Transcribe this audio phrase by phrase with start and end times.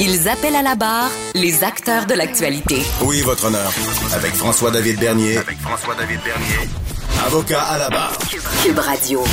[0.00, 2.76] Ils appellent à la barre les acteurs de l'actualité.
[3.02, 3.68] Oui, votre honneur.
[4.14, 5.38] Avec François-David Bernier.
[5.38, 6.70] Avec François-David Bernier.
[7.26, 8.16] Avocat à la barre.
[8.62, 9.24] Cube Radio.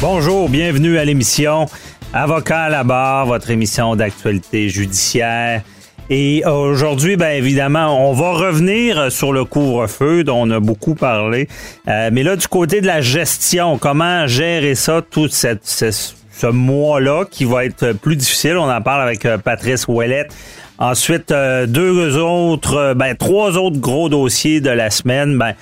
[0.00, 1.66] Bonjour, bienvenue à l'émission
[2.12, 5.62] Avocat à la barre, votre émission d'actualité judiciaire.
[6.10, 11.48] Et aujourd'hui, bien évidemment, on va revenir sur le couvre-feu dont on a beaucoup parlé.
[11.88, 15.90] Euh, mais là, du côté de la gestion, comment gérer ça, tout cette, ce,
[16.38, 18.56] ce mois-là qui va être plus difficile.
[18.56, 20.32] On en parle avec euh, Patrice Ouellette.
[20.78, 25.36] Ensuite, euh, deux autres, ben, trois autres gros dossiers de la semaine.
[25.36, 25.54] Ben,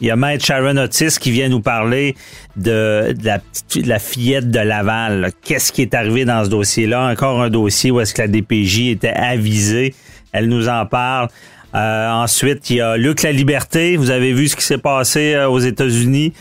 [0.00, 2.14] il y a Maître Sharon Otis qui vient nous parler
[2.56, 5.32] de, la, fillette de Laval.
[5.44, 7.10] Qu'est-ce qui est arrivé dans ce dossier-là?
[7.10, 9.94] Encore un dossier où est-ce que la DPJ était avisée.
[10.32, 11.28] Elle nous en parle.
[11.74, 13.96] Euh, ensuite, il y a Luc La Liberté.
[13.96, 16.32] Vous avez vu ce qui s'est passé euh, aux États-Unis.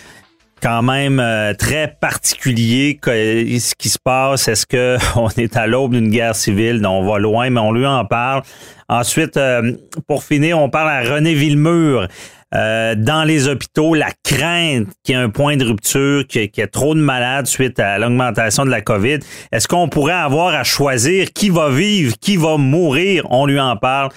[0.63, 3.11] Quand même euh, très particulier que,
[3.59, 4.47] ce qui se passe.
[4.47, 6.77] Est-ce que on est à l'aube d'une guerre civile?
[6.77, 8.43] Non, on va loin, mais on lui en parle.
[8.87, 9.73] Ensuite, euh,
[10.07, 12.07] pour finir, on parle à René Villemur.
[12.55, 16.61] Euh, dans les hôpitaux, la crainte qu'il y ait un point de rupture, qu'il y,
[16.61, 19.19] ait trop de malades suite à l'augmentation de la COVID.
[19.51, 23.25] Est-ce qu'on pourrait avoir à choisir qui va vivre, qui va mourir?
[23.31, 24.11] On lui en parle.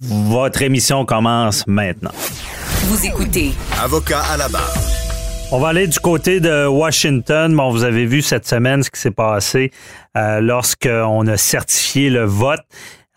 [0.00, 2.12] Votre émission commence maintenant.
[2.84, 3.50] Vous écoutez.
[3.82, 5.07] Avocat à la barre.
[5.50, 7.56] On va aller du côté de Washington.
[7.56, 9.70] Bon, vous avez vu cette semaine ce qui s'est passé
[10.14, 12.60] euh, lorsqu'on a certifié le vote.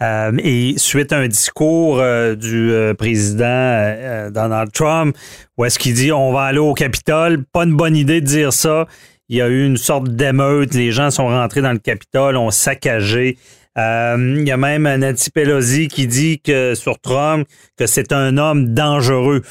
[0.01, 5.15] Euh, et suite à un discours euh, du président Donald Trump,
[5.57, 8.53] où est-ce qu'il dit on va aller au Capitole, pas une bonne idée de dire
[8.53, 8.87] ça.
[9.27, 12.49] Il y a eu une sorte d'émeute, les gens sont rentrés dans le Capitole, ont
[12.49, 13.37] saccagé.
[13.75, 17.45] il y a même Nancy Pelosi qui dit que sur Trump
[17.77, 19.41] que c'est un homme dangereux.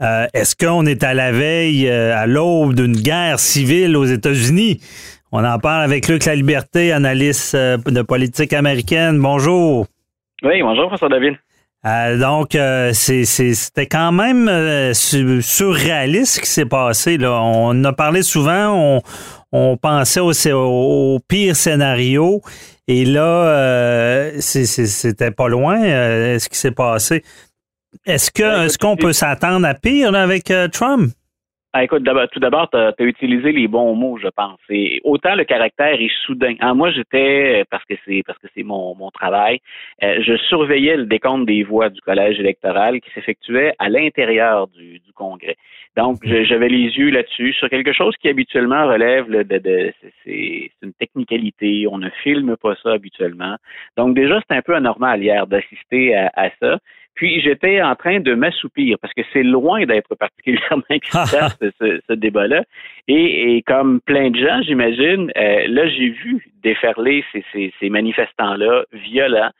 [0.00, 4.80] Est-ce qu'on est à la veille, à l'aube d'une guerre civile aux États-Unis?
[5.32, 9.20] On en parle avec Luc La Liberté, analyste de politique américaine.
[9.20, 9.86] Bonjour.
[10.42, 11.34] Oui, bonjour, François David.
[11.86, 17.16] Euh, donc, euh, c'était quand même euh, surréaliste ce qui s'est passé.
[17.16, 17.40] Là.
[17.42, 19.02] On a parlé souvent, on,
[19.52, 22.42] on pensait au, au, pire scénario,
[22.86, 27.22] et là, c'était pas loin ce qui s'est passé.
[28.06, 31.12] Est-ce que est-ce qu'on peut s'attendre à pire là, avec Trump?
[31.72, 32.02] Ah, écoute,
[32.32, 34.58] tout d'abord, tu as, utilisé les bons mots, je pense.
[34.70, 36.56] Et autant le caractère est soudain.
[36.58, 39.60] Ah, moi, j'étais, parce que c'est parce que c'est mon, mon travail,
[40.02, 44.98] euh, je surveillais le décompte des voix du collège électoral qui s'effectuait à l'intérieur du,
[44.98, 45.56] du Congrès.
[45.96, 49.92] Donc, j'avais les yeux là-dessus sur quelque chose qui habituellement relève de, de,
[50.24, 51.86] c'est une technicalité.
[51.88, 53.56] On ne filme pas ça habituellement.
[53.96, 56.78] Donc, déjà, c'est un peu anormal hier d'assister à, à ça.
[57.14, 62.12] Puis j'étais en train de m'assoupir parce que c'est loin d'être particulièrement excitant ce, ce
[62.12, 62.64] débat-là.
[63.08, 67.90] Et, et, comme plein de gens, j'imagine, euh, là j'ai vu déferler ces, ces, ces
[67.90, 69.50] manifestants-là violents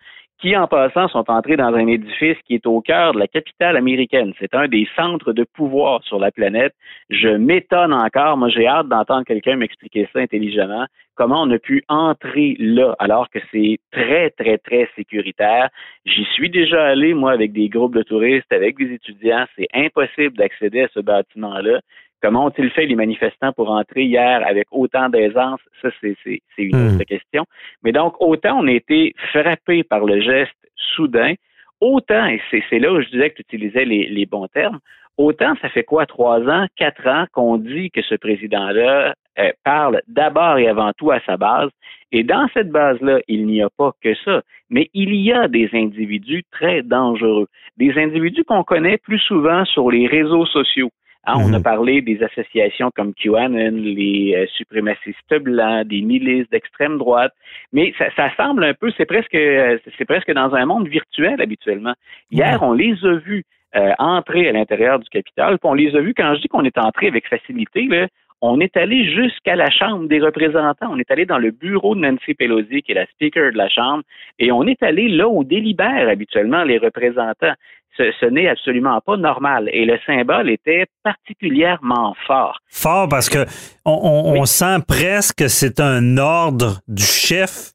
[0.41, 3.77] qui, en passant, sont entrés dans un édifice qui est au cœur de la capitale
[3.77, 4.33] américaine.
[4.39, 6.75] C'est un des centres de pouvoir sur la planète.
[7.11, 8.37] Je m'étonne encore.
[8.37, 10.87] Moi, j'ai hâte d'entendre quelqu'un m'expliquer ça intelligemment.
[11.15, 15.69] Comment on a pu entrer là alors que c'est très, très, très sécuritaire?
[16.07, 19.45] J'y suis déjà allé, moi, avec des groupes de touristes, avec des étudiants.
[19.57, 21.81] C'est impossible d'accéder à ce bâtiment-là.
[22.23, 25.61] Comment ont-ils fait les manifestants pour entrer hier avec autant d'aisance?
[25.81, 26.17] Ça, c'est,
[26.59, 26.95] une hmm.
[26.95, 27.45] autre question.
[27.83, 30.53] Mais donc, autant on a été frappé par le geste
[30.97, 31.35] soudain,
[31.81, 34.81] autant, et c'est, là où je disais que tu utilisais les, les bons termes,
[35.17, 40.03] autant ça fait quoi, trois ans, quatre ans qu'on dit que ce président-là euh, parle
[40.09, 41.71] d'abord et avant tout à sa base.
[42.13, 45.71] Et dans cette base-là, il n'y a pas que ça, mais il y a des
[45.73, 47.47] individus très dangereux,
[47.77, 50.91] des individus qu'on connaît plus souvent sur les réseaux sociaux
[51.27, 51.63] Hein, On a Mhm.
[51.63, 57.33] parlé des associations comme QAnon, les euh, suprémacistes blancs, des milices d'extrême droite,
[57.73, 61.41] mais ça, ça semble un peu, c'est presque, euh, c'est presque dans un monde virtuel
[61.43, 61.95] habituellement.
[62.31, 63.45] Hier, on les a vus
[63.77, 66.65] euh, entrer à l'intérieur du Capitole, puis on les a vus, quand je dis qu'on
[66.65, 68.09] est entré avec facilité, là,
[68.43, 70.89] on est allé jusqu'à la Chambre des représentants.
[70.91, 73.69] On est allé dans le bureau de Nancy Pelosi, qui est la speaker de la
[73.69, 74.03] Chambre,
[74.39, 77.53] et on est allé là où délibèrent habituellement les représentants.
[77.97, 79.69] Ce, ce n'est absolument pas normal.
[79.73, 82.59] Et le symbole était particulièrement fort.
[82.69, 83.45] Fort parce que
[83.85, 87.73] on, on- on sent presque que c'est un ordre du chef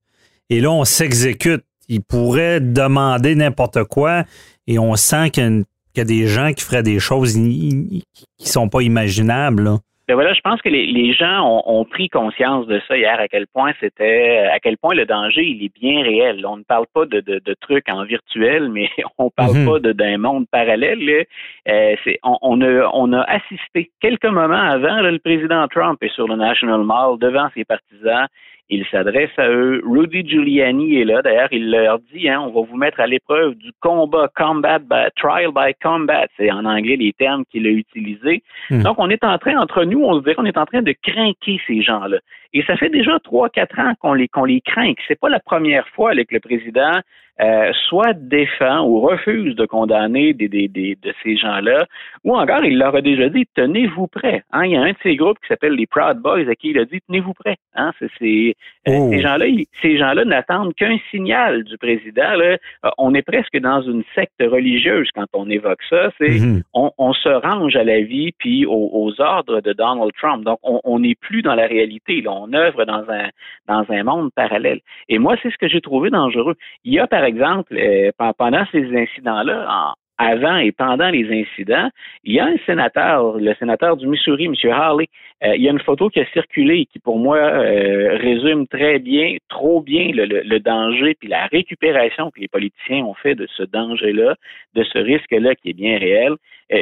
[0.49, 1.63] et là, on s'exécute.
[1.87, 4.23] Il pourrait demander n'importe quoi
[4.67, 5.63] et on sent qu'il
[5.95, 8.03] y, a y des gens qui feraient des choses qui
[8.39, 9.63] sont pas imaginables.
[9.63, 9.77] là.
[10.07, 13.19] Ben voilà, je pense que les, les gens ont, ont pris conscience de ça hier,
[13.19, 16.45] à quel point c'était, à quel point le danger, il est bien réel.
[16.45, 19.65] On ne parle pas de, de, de trucs en virtuel, mais on parle Mhm.
[19.65, 21.25] pas d'un monde parallèle.
[21.67, 26.01] Euh, c'est, on, on a, on a assisté quelques moments avant, là, le président Trump
[26.03, 28.27] est sur le National Mall devant ses partisans.
[28.69, 29.81] Il s'adresse à eux.
[29.85, 31.21] Rudy Giuliani est là.
[31.21, 35.07] D'ailleurs, il leur dit, hein, on va vous mettre à l'épreuve du combat, combat by,
[35.15, 36.25] trial by combat.
[36.35, 38.41] C'est en anglais les termes qu'il a utilisés.
[38.71, 38.81] Hmm.
[38.81, 40.95] Donc, on est en train, entre nous, on se dirait qu'on est en train de
[41.03, 42.17] craquer ces gens-là.
[42.53, 44.93] Et ça fait déjà trois, quatre ans qu'on les, qu'on les craint.
[45.07, 47.01] C'est pas la première fois que le président
[47.41, 51.85] euh, soit défend ou refuse de condamner des, des, des- de ces gens-là,
[52.23, 54.43] ou encore il leur a déjà dit tenez-vous prêts.
[54.53, 56.69] Hein, il y a un de ces groupes qui s'appelle les Proud Boys à qui
[56.69, 57.57] il a dit tenez-vous prêts.
[57.75, 58.55] Hein, c'est, c'est-
[58.87, 59.09] euh, Oh.
[59.11, 59.45] Ces gens-là,
[59.81, 62.35] ces gens-là n'attendent qu'un signal du président.
[62.35, 62.57] Là.
[62.85, 66.11] Euh, on est presque dans une secte religieuse quand on évoque ça.
[66.17, 66.61] C'est Mhm.
[66.73, 70.43] on, on se range à la vie puis aux, aux ordres de Donald Trump.
[70.45, 72.21] Donc, on on n'est plus dans la réalité.
[72.21, 72.31] Là.
[72.31, 73.29] On œuvre dans un
[73.67, 74.79] dans un monde parallèle.
[75.09, 76.55] Et moi, c'est ce que j'ai trouvé dangereux.
[76.85, 81.29] Il y a, par exemple, euh, pen- pendant ces incidents-là, en- avant et pendant les
[81.41, 81.89] incidents,
[82.23, 84.53] il y a un sénateur, le sénateur du Missouri, M.
[84.71, 85.07] Harley.
[85.43, 88.99] euh, il y a une photo qui a circulé qui, pour moi, euh, résume très
[88.99, 93.63] bien, trop bien le, danger puis la récupération que les politiciens ont fait de ce
[93.63, 94.35] danger-là,
[94.75, 96.35] de ce risque-là qui est bien réel.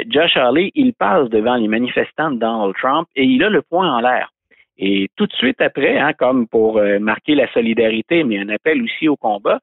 [0.09, 3.91] Josh Harley, il passe devant les manifestants de Donald Trump et il a le poing
[3.97, 4.29] en l'air.
[4.77, 9.07] Et tout de suite après, hein, comme pour marquer la solidarité, mais un appel aussi
[9.07, 9.59] au combat,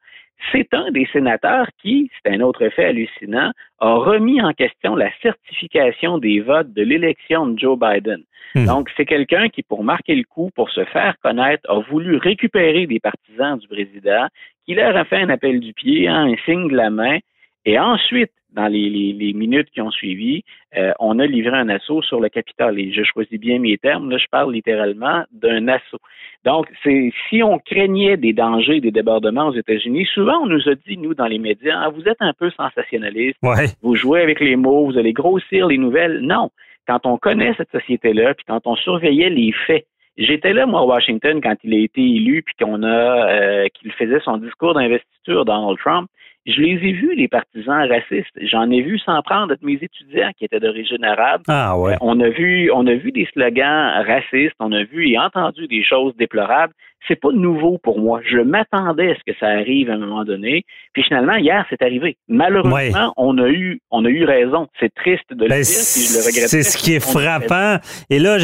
[0.53, 5.11] c'est un des sénateurs qui, c'est un autre fait hallucinant, a remis en question la
[5.23, 8.23] certification des votes de l'élection de Joe Biden.
[8.55, 8.67] Hmm.
[8.67, 12.87] Donc, c'est quelqu'un qui, pour marquer le coup, pour se faire connaître, a voulu récupérer
[12.87, 14.27] des partisans du président,
[14.67, 17.19] qui leur a fait un appel du pied, hein, un signe de la main,
[17.65, 20.43] et ensuite, dans les, les- les minutes qui ont suivi,
[20.77, 22.81] euh, on a livré un assaut sur le Capitole.
[22.81, 26.01] Et je choisis bien mes termes, là, je parle littéralement d'un assaut.
[26.45, 30.75] Donc, c'est si on craignait des dangers, des débordements aux États-Unis, souvent on nous a
[30.75, 33.67] dit, nous, dans les médias, Ah, vous êtes un peu sensationnaliste, Ouais.
[33.83, 36.19] vous jouez avec les mots, vous allez grossir les nouvelles.
[36.21, 36.51] Non.
[36.89, 39.87] Quand on connaît cette société-là, puis quand on surveillait les faits,
[40.19, 42.89] j'étais là, moi, à Washington, quand il a été élu, puis qu'on a
[43.31, 46.09] euh, qu'il faisait son discours d'investiture, Donald Trump.
[46.47, 48.35] Je les ai vus, les partisans racistes.
[48.41, 51.43] J'en ai vu s'en prendre de mes étudiants qui étaient d'origine arabe.
[51.49, 51.93] Ah ouais.
[51.93, 55.67] Euh, On a vu, on a vu des slogans racistes, on a vu et entendu
[55.69, 56.73] des choses déplorables.
[57.09, 58.21] C'est pas nouveau pour moi.
[58.31, 60.65] Je m'attendais à ce que ça arrive à un moment donné.
[60.93, 62.17] Puis finalement, hier, c'est arrivé.
[62.29, 62.91] Malheureusement, Ouais.
[63.17, 64.67] on a eu, on a eu raison.
[64.79, 66.49] C'est triste de le Ben, dire, puis je le regrette.
[66.49, 67.77] c'est ce qui est frappant.
[68.11, 68.37] Et là,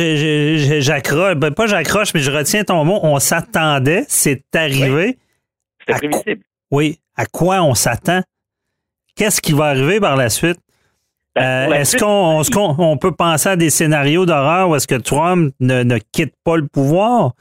[0.81, 2.99] j'accroche, ben, pas j'accroche, mais je retiens ton mot.
[3.03, 5.17] On s'attendait, c'est arrivé.
[5.81, 6.43] C'était à prévisible.
[6.71, 8.23] Oui, à quoi on s'attend?
[9.15, 10.59] Qu'est-ce qui va arriver par la suite?
[11.35, 11.97] Ben, Euh, est-ce
[12.51, 16.35] qu'on on peut penser à des scénarios d'horreur où est-ce que Trump ne, ne quitte
[16.45, 17.33] pas le pouvoir?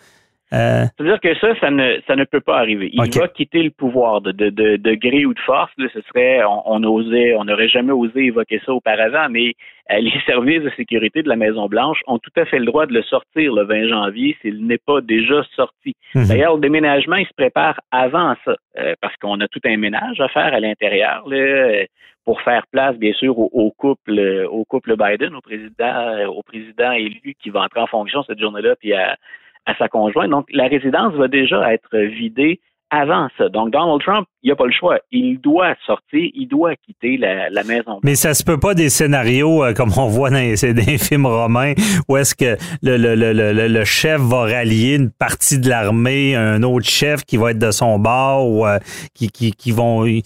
[0.54, 2.90] Euh, C'est-à-dire que ça, ça ne, ça ne peut pas arriver.
[2.94, 3.16] Il OK.
[3.18, 5.72] va quitter le pouvoir de, de, de, de gré ou de force.
[5.78, 9.54] Là, ce serait, on, on osait, on n'aurait jamais osé évoquer ça auparavant, mais
[9.92, 12.86] euh, les services de sécurité de la Maison Blanche ont tout à fait le droit
[12.86, 15.96] de le sortir le 20 janvier s'il n'est pas déjà sorti.
[16.14, 16.28] Mhm.
[16.28, 20.22] D'ailleurs, le déménagement, il se prépare avant ça, euh, parce qu'on a tout un ménage
[20.22, 21.28] à faire à l'intérieur.
[21.28, 21.86] là, euh,
[22.24, 26.92] pour faire place, bien sûr, au, au couple, au couple Biden, au président, au président
[26.92, 29.16] élu qui va entrer en fonction cette journée-là, puis à,
[29.66, 30.30] à sa conjointe.
[30.30, 32.60] Donc, la résidence va déjà être vidée
[32.92, 33.50] avant ça.
[33.50, 35.00] Donc, Donald Trump, il n'a pas le choix.
[35.12, 38.00] Il doit sortir, il doit quitter la, la maison.
[38.04, 40.56] mais ça se peut pas des scénarios euh, comme on voit dans les,
[41.00, 41.74] films romains
[42.08, 46.36] où est-ce que le, le, le, le, le chef va rallier une partie de l'armée,
[46.36, 48.78] un autre chef qui va être de son bord ou euh,
[49.16, 50.22] qui, qui, qui vont ils,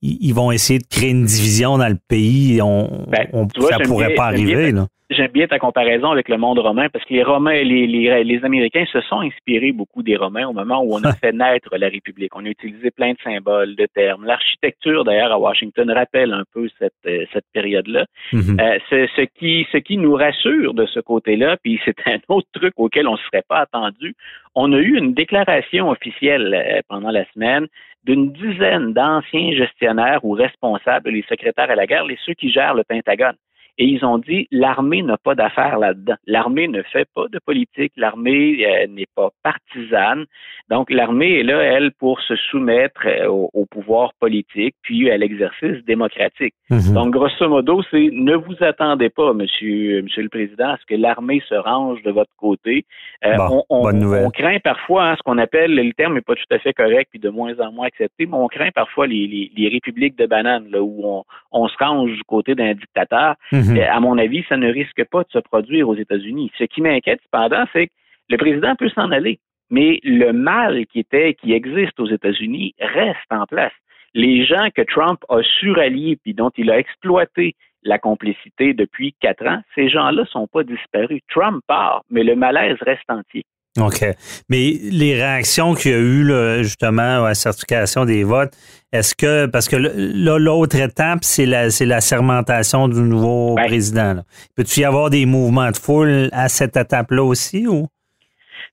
[0.00, 2.60] ils vont essayer de créer une division dans le pays.
[2.62, 4.70] On, Ben, on- tu vois, ça pourrait pas arriver.
[4.70, 4.86] Là.
[5.10, 8.44] J'aime bien ta comparaison avec le monde romain parce que les Romains, les, les, les
[8.44, 11.88] Américains se sont inspirés beaucoup des Romains au moment où on a fait naître la
[11.88, 12.34] République.
[12.34, 14.24] On a utilisé plein de symboles, de termes.
[14.24, 18.06] L'architecture, d'ailleurs, à Washington rappelle un peu cette, euh, cette période-là.
[18.32, 18.58] Mhm.
[18.58, 22.48] Euh, ce, ce, qui, ce qui nous rassure de ce côté-là, puis c'est un autre
[22.54, 24.14] truc auquel on ne serait pas attendu,
[24.54, 27.66] on a eu une déclaration officielle euh, pendant la semaine
[28.04, 32.74] d'une dizaine d'anciens gestionnaires ou responsables, les secrétaires à la guerre, les ceux qui gèrent
[32.74, 33.36] le Pentagone.
[33.78, 36.14] Et ils ont dit l'armée n'a pas d'affaires là-dedans.
[36.26, 37.92] L'armée ne fait pas de politique.
[37.96, 40.24] L'armée euh, n'est pas partisane.
[40.70, 45.16] Donc l'armée est là, elle, pour se soumettre euh, au, au, pouvoir politique puis à
[45.16, 46.54] l'exercice démocratique.
[46.70, 46.94] Mhm.
[46.94, 50.94] Donc grosso modo, c'est ne vous attendez pas, Monsieur, Monsieur le Président, à ce que
[50.94, 52.84] l'armée se range de votre côté.
[53.24, 54.24] Euh, Bon, on, on- bonne nouvelle.
[54.26, 57.08] on craint parfois hein, ce qu'on appelle, le terme n'est pas tout à fait correct
[57.10, 60.26] puis de moins en moins accepté, mais on craint parfois les, les, les républiques de
[60.26, 63.34] bananes là, où on, on se range du côté d'un dictateur.
[63.52, 63.63] Mhm.
[63.70, 66.50] Euh, À mon avis, ça ne risque pas de se produire aux États-Unis.
[66.58, 67.92] Ce qui m'inquiète cependant, c'est que
[68.28, 69.38] le président peut s'en aller,
[69.70, 73.72] mais le mal qui était, qui existe aux États-Unis reste en place.
[74.14, 79.14] Les gens que Trump a su rallier puis dont il a exploité la complicité depuis
[79.20, 81.20] quatre ans, ces gens-là sont pas disparus.
[81.28, 83.44] Trump part, mais le malaise reste entier.
[83.80, 84.04] OK.
[84.48, 88.52] Mais les réactions qu'il y a eu là, justement à la certification des votes,
[88.92, 93.66] est-ce que parce que là, l'autre étape, c'est la c'est la sermentation du nouveau Ouais.
[93.66, 94.14] président.
[94.14, 94.22] là.
[94.54, 97.88] Peut-tu y avoir des mouvements de foule à cette étape-là aussi ou?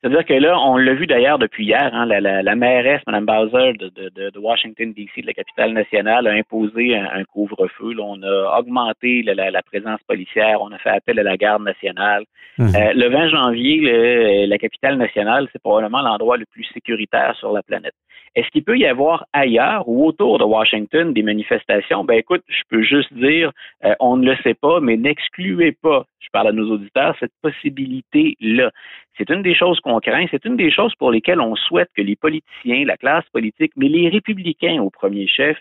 [0.02, 3.26] C'est-à-dire que là, on l'a vu d'ailleurs depuis hier, hein, la, la, la mairesse, Mme
[3.28, 7.24] Bowser de, de, de- de Washington, D.C., de la capitale nationale, a imposé un, un
[7.24, 7.94] couvre-feu.
[8.00, 12.24] On a augmenté la, présence policière, on a fait appel à la garde nationale.
[12.58, 12.76] Mhm.
[12.76, 17.52] Euh, le 20 janvier, le- la capitale nationale, c'est probablement l'endroit le plus sécuritaire sur
[17.54, 17.94] la planète.
[18.36, 22.06] Est-ce qu'il peut y avoir ailleurs ou autour de Washington des manifestations?
[22.06, 23.52] Ben écoute, je peux juste dire,
[23.84, 27.34] euh, on ne le sait pas, mais n'excluez pas, je parle à nos auditeurs, cette
[27.42, 28.72] possibilité-là.
[29.18, 32.02] C'est une des choses qu'on craint, c'est une des choses pour lesquelles on souhaite que
[32.02, 35.58] les politiciens, la classe politique, mais les républicains au premier chef,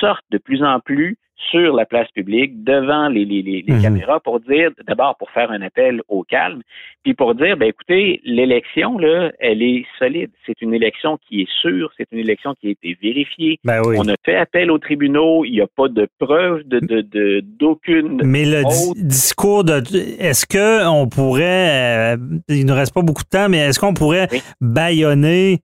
[0.00, 1.16] sortent de plus en plus
[1.50, 3.82] sur la place publique, devant les, les, Mhm.
[3.82, 6.62] caméras, pour dire, d'abord pour faire un appel au calme,
[7.02, 10.30] puis pour dire, ben écoutez, l'élection, là, elle est solide.
[10.46, 13.58] C'est une élection qui est sûre, c'est une élection qui a été vérifiée.
[13.64, 13.96] Ben oui.
[13.98, 17.40] On a fait appel aux tribunaux, il n'y a pas de preuve de, de, de-
[17.40, 19.82] d'aucune Mais le autre discours de
[20.20, 22.16] est-ce que on pourrait euh,
[22.48, 24.40] il nous reste pas beaucoup de temps, mais est-ce qu'on pourrait Oui.
[24.60, 25.60] bâillonner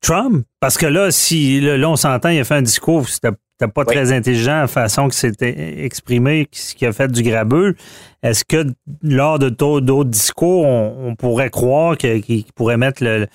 [0.00, 0.44] Trump?
[0.60, 3.72] Parce que là, si là, là, on s'entend, il a fait un discours, c'était c'était
[3.72, 3.94] pas Oui.
[3.94, 7.74] très intelligent la façon que c'était exprimé, ce qui a fait du grabeux.
[8.22, 8.66] Est-ce que
[9.02, 13.26] lors de d'au- d'autres discours, on, on pourrait croire qu'il pourrait mettre le,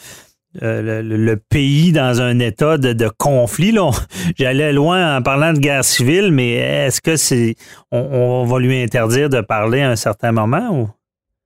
[0.62, 3.76] le, le pays dans un état de, de conflit?
[4.38, 7.56] J'allais loin en parlant de guerre civile, mais est-ce que c'est
[7.92, 10.90] on, on va lui interdire de parler à un certain moment ou?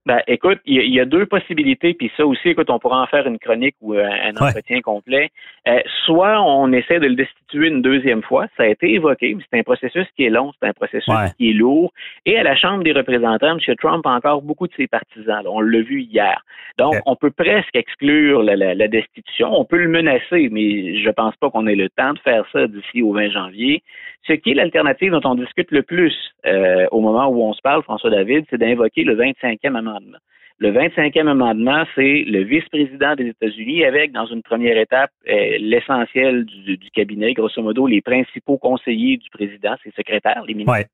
[0.05, 2.77] Ben, écoute, il y, a- il y a deux possibilités, puis ça aussi, écoute, on
[2.77, 4.49] pourra en faire une chronique ou euh, un Ouais.
[4.49, 5.29] entretien complet.
[5.67, 9.43] Euh, soit on essaie de le destituer une deuxième fois, ça a été évoqué, mais
[9.51, 11.31] c'est un processus qui est long, c'est un processus Ouais.
[11.37, 11.91] qui est lourd.
[12.27, 13.75] Et à la Chambre des représentants, M.
[13.77, 15.43] Trump a encore beaucoup de ses partisans.
[15.43, 15.49] là.
[15.49, 16.43] on l'a vu hier.
[16.77, 19.49] Donc, on peut presque exclure la, la- la destitution.
[19.59, 22.67] On peut le menacer, mais je pense pas qu'on ait le temps de faire ça
[22.67, 23.81] d'ici au 20 janvier.
[24.27, 26.13] Ce qui est l'alternative dont on discute le plus
[26.45, 30.17] euh, au moment où on se parle, François David, c'est d'invoquer le 25e amendement.
[30.57, 36.45] Le 25e amendement, c'est le vice-président des États-Unis avec, dans une première étape, euh, l'essentiel
[36.45, 40.85] du, du cabinet, grosso modo, les principaux conseillers du président, ses secrétaires, les ministres, Ouais.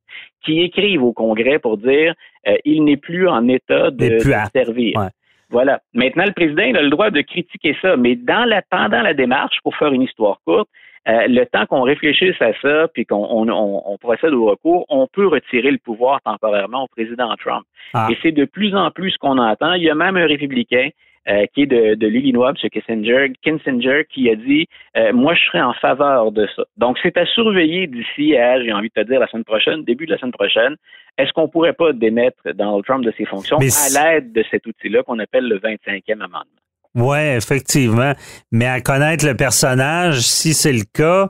[0.43, 2.15] qui écrivent au Congrès pour dire
[2.47, 4.97] euh, il n'est plus en état de, plus servir.
[4.97, 5.09] Ouais.
[5.51, 5.79] Voilà.
[5.93, 9.13] Maintenant, le président il a le droit de critiquer ça, mais dans la, pendant la
[9.13, 10.69] démarche, pour faire une histoire courte,
[11.07, 14.85] euh, le temps qu'on réfléchisse à ça, puis qu'on on, on- on procède au recours,
[14.89, 17.63] on peut retirer le pouvoir temporairement au président Trump.
[17.93, 18.07] Ah.
[18.11, 19.73] Et c'est de plus en plus ce qu'on entend.
[19.73, 20.89] Il y a même un républicain
[21.27, 22.69] euh, qui est de, de l'Illinois, M.
[22.69, 24.67] Kissinger, Kissinger, qui a dit
[24.97, 26.63] euh, Moi, je serais en faveur de ça.
[26.77, 30.05] Donc, c'est à surveiller d'ici à, j'ai envie de te dire, la semaine prochaine, début
[30.07, 30.75] de la semaine prochaine.
[31.17, 33.67] Est-ce qu'on pourrait pas démettre Donald Trump de ses fonctions Mais
[33.99, 36.45] à l'aide de cet outil-là qu'on appelle le 25e amendement?
[36.95, 38.13] Oui, effectivement.
[38.51, 41.29] Mais à connaître le personnage, si c'est le cas,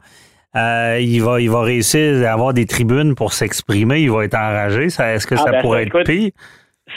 [0.55, 4.01] euh, il, va, il va réussir à avoir des tribunes pour s'exprimer.
[4.01, 4.89] Il va être enragé.
[4.89, 6.31] Ça, Est-ce que Ah, ça ben, pourrait écoute, être pire?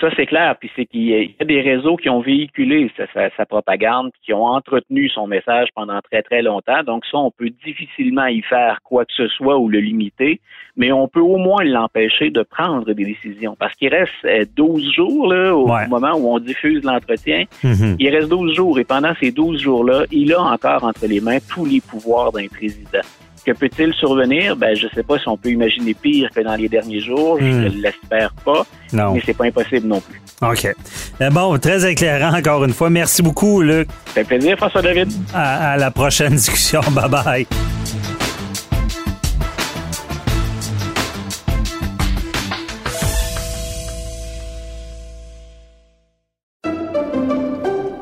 [0.01, 0.57] Ça, c'est clair.
[0.59, 4.33] Puis c'est qu'il y a- des réseaux qui ont véhiculé sa, sa- sa propagande, qui
[4.33, 6.83] ont entretenu son message pendant très, très longtemps.
[6.85, 10.41] Donc ça, on peut difficilement y faire quoi que ce soit ou le limiter,
[10.77, 13.57] mais on peut au moins l'empêcher de prendre des décisions.
[13.59, 15.87] Parce qu'il reste euh, 12 jours là, au Ouais.
[15.89, 17.45] moment où on diffuse l'entretien.
[17.63, 17.97] Mhm.
[17.99, 21.39] Il reste 12 jours et pendant ces 12 jours-là, il a encore entre les mains
[21.55, 23.01] tous les pouvoirs d'un président.
[23.45, 24.57] Que peut-il survenir?
[24.57, 27.37] Ben, je sais pas si on peut imaginer pire que dans les derniers jours.
[27.41, 27.65] Je Hmm.
[27.65, 29.13] ne l'espère pas, Non.
[29.15, 30.21] mais c'est pas impossible non plus.
[30.43, 30.75] OK.
[31.21, 32.89] Euh, Bon, très éclairant encore une fois.
[32.91, 33.89] Merci beaucoup, Luc.
[34.07, 35.11] Ça fait plaisir, François-David.
[35.35, 36.81] À, à la prochaine discussion.
[36.93, 37.47] Bye bye.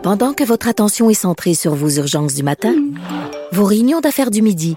[0.02, 2.74] Pendant que votre attention est centrée sur vos urgences du matin,
[3.52, 4.76] vos réunions d'affaires du midi,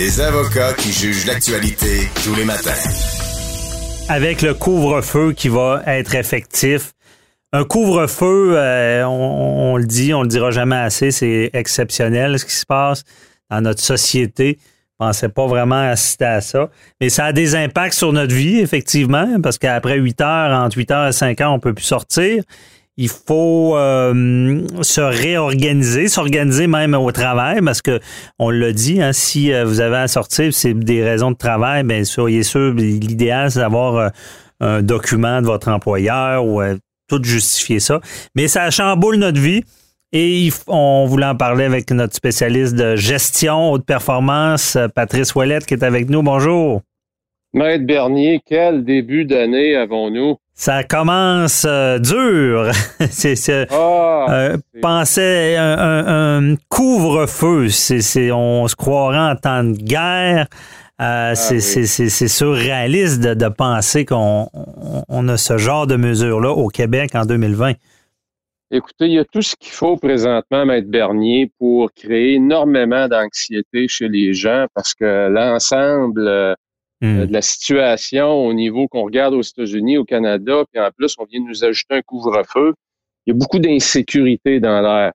[0.00, 2.70] Des avocats qui jugent l'actualité tous les matins.
[4.08, 6.94] avec le couvre-feu qui va être effectif.
[7.52, 12.54] Un couvre-feu, euh, on, le dit, on le dira jamais assez, c'est exceptionnel ce qui
[12.54, 13.04] se passe
[13.50, 14.58] dans notre société.
[14.62, 16.70] Je pensais pas vraiment assister à ça.
[17.02, 20.90] Mais ça a des impacts sur notre vie, effectivement, parce qu'après 8 heures, entre 8
[20.92, 22.42] heures et 5 heures, on peut plus sortir.
[23.02, 27.98] Il faut euh, se réorganiser, s'organiser même au travail, parce que
[28.38, 31.82] on l'a dit, hein, si euh, vous avez à sortir, c'est des raisons de travail,
[31.82, 34.08] ben soyez sûr, l'idéal c'est d'avoir euh,
[34.60, 36.60] un document de votre employeur ou
[37.08, 38.00] tout justifier ça.
[38.34, 39.62] Mais ça chamboule notre vie.
[40.12, 45.72] Et on voulait en parler avec notre spécialiste de gestion haute performance, Patrice Ouellette, qui
[45.72, 46.22] est avec nous.
[46.22, 46.82] Bonjour.
[47.54, 50.36] Maître Bernier, quel début d'année avons-nous?
[50.60, 52.70] Ça commence euh, dur.
[53.10, 53.34] c'est,
[53.72, 57.70] Euh, pensait un, un- un couvre-feu.
[57.70, 60.48] C'est, on se croirait en temps de guerre.
[61.00, 65.96] Euh, c'est, Ah c'est- surréaliste de, de penser qu'on on- on a ce genre de
[65.96, 67.72] mesures-là au Québec en 2020.
[68.70, 73.88] écoutez, il y a tout ce qu'il faut présentement, Maître Bernier, pour créer énormément d'anxiété
[73.88, 76.54] chez les gens parce que l'ensemble
[77.02, 77.26] euh, Hmm.
[77.26, 81.24] de la situation au niveau qu'on regarde aux États-Unis, au Canada, puis en plus, on
[81.24, 82.74] vient de nous ajouter un couvre-feu.
[83.26, 85.12] Il y a beaucoup d'insécurité dans l'air.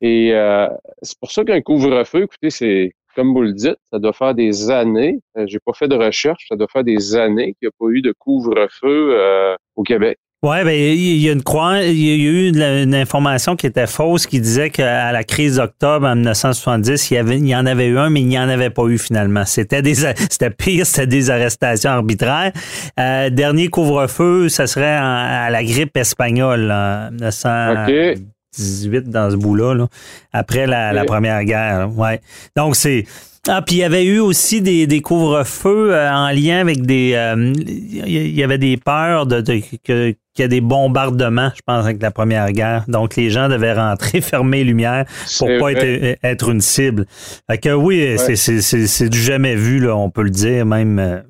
[0.00, 0.68] Et euh,
[1.02, 4.70] c'est pour ça qu'un couvre-feu, écoutez, c'est comme vous le dites, ça doit faire des
[4.70, 5.20] années.
[5.38, 7.86] euh, J'ai pas fait de recherche, ça doit faire des années qu'il n'y a pas
[7.92, 10.18] eu de couvre-feu euh, au Québec.
[10.44, 13.68] Ouais, ben il y a une croix, il y a eu une, une information qui
[13.68, 17.54] était fausse qui disait qu'à la crise d'octobre en 1970, il y, avait, il y
[17.54, 19.44] en avait eu un, mais il n'y en avait pas eu finalement.
[19.44, 19.94] C'était des,
[20.30, 22.50] c'était pire, c'était des arrestations arbitraires.
[22.98, 29.74] Euh, dernier couvre-feu, ça serait en- à la grippe espagnole en 1918 dans ce bout-là,
[29.74, 29.86] là,
[30.32, 31.88] après la, première guerre.
[31.96, 32.20] Ouais.
[32.56, 33.04] Donc c'est
[33.48, 37.12] ah, puis il y avait eu aussi des, des couvre-feux euh, en lien avec des.
[37.16, 41.60] euh, Il y avait des peurs de, de- que- qu'il y a des bombardements, je
[41.66, 42.84] pense, avec la première guerre.
[42.88, 45.04] Donc les gens devaient rentrer, fermer les lumières
[45.38, 45.74] pour pas vrai.
[46.12, 47.06] être, être une cible.
[47.50, 50.98] Fait que oui, c'est- du jamais vu, là, on peut le dire, même.
[50.98, 51.20] euh,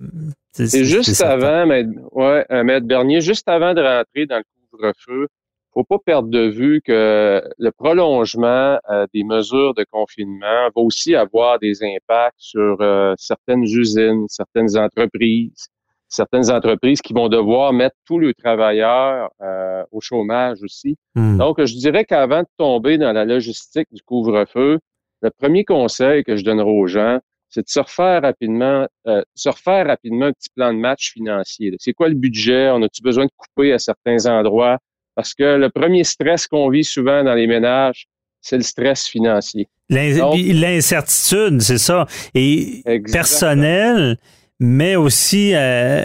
[0.52, 5.26] C'est juste avant, Maître, ouais, euh, Maître Bernier, juste avant de rentrer dans le couvre-feu,
[5.74, 11.14] faut pas perdre de vue que le prolongement euh, des mesures de confinement va aussi
[11.14, 15.68] avoir des impacts sur euh, certaines usines, certaines entreprises,
[16.12, 20.96] certaines entreprises qui vont devoir mettre tous leurs travailleurs euh, au chômage aussi.
[21.14, 21.38] Hmm.
[21.38, 24.78] Donc, je dirais qu'avant de tomber dans la logistique du couvre-feu,
[25.22, 29.48] le premier conseil que je donnerai aux gens, c'est de se refaire rapidement, euh, se
[29.48, 31.74] refaire rapidement un petit plan de match financier.
[31.78, 32.70] C'est quoi le budget?
[32.70, 34.78] On a-tu besoin de couper à certains endroits?
[35.14, 38.06] Parce que le premier stress qu'on vit souvent dans les ménages,
[38.40, 39.68] c'est le stress financier.
[39.90, 42.06] L'incertitude, c'est ça.
[42.34, 43.12] Et Exactement.
[43.12, 44.18] personnel,
[44.62, 46.02] mais aussi, euh,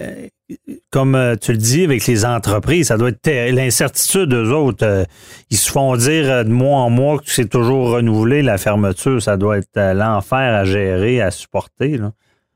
[0.91, 4.83] comme euh, tu le dis, avec les entreprises, ça doit être l'incertitude d'eux autres.
[4.83, 5.03] euh,
[5.51, 9.21] ils se font dire de mois en mois que c'est toujours renouvelé la fermeture.
[9.21, 11.97] Ça doit être l'enfer à gérer, à supporter.
[11.97, 12.13] Là.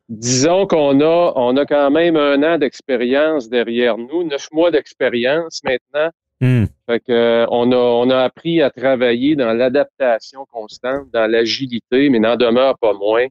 [0.10, 5.62] Disons qu'on a, on a quand même un an d'expérience derrière nous, neuf mois d'expérience
[5.64, 6.10] maintenant.
[6.42, 6.66] Hmm.
[6.90, 12.18] Fait que, on a, on a appris à travailler dans l'adaptation constante, dans l'agilité, mais
[12.18, 13.28] n'en demeure pas moins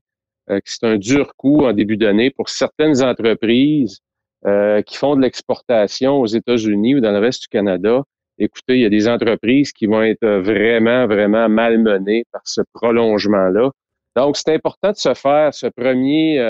[0.50, 4.00] euh, c'est un dur coup en début d'année pour certaines entreprises
[4.46, 8.02] euh, qui font de l'exportation aux États-Unis ou dans le reste du Canada.
[8.38, 13.70] Écoutez, il y a des entreprises qui vont être vraiment, vraiment malmenées par ce prolongement-là.
[14.16, 16.40] Donc, c'est important de se faire ce premier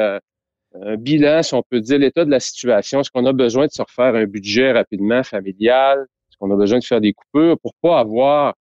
[0.76, 3.00] euh, bilan, si on peut dire, l'état de la situation.
[3.00, 5.98] Est-ce qu'on a besoin de se refaire un budget rapidement familial?
[6.00, 8.54] Est-ce qu'on a besoin de faire des coupures pour pas avoir,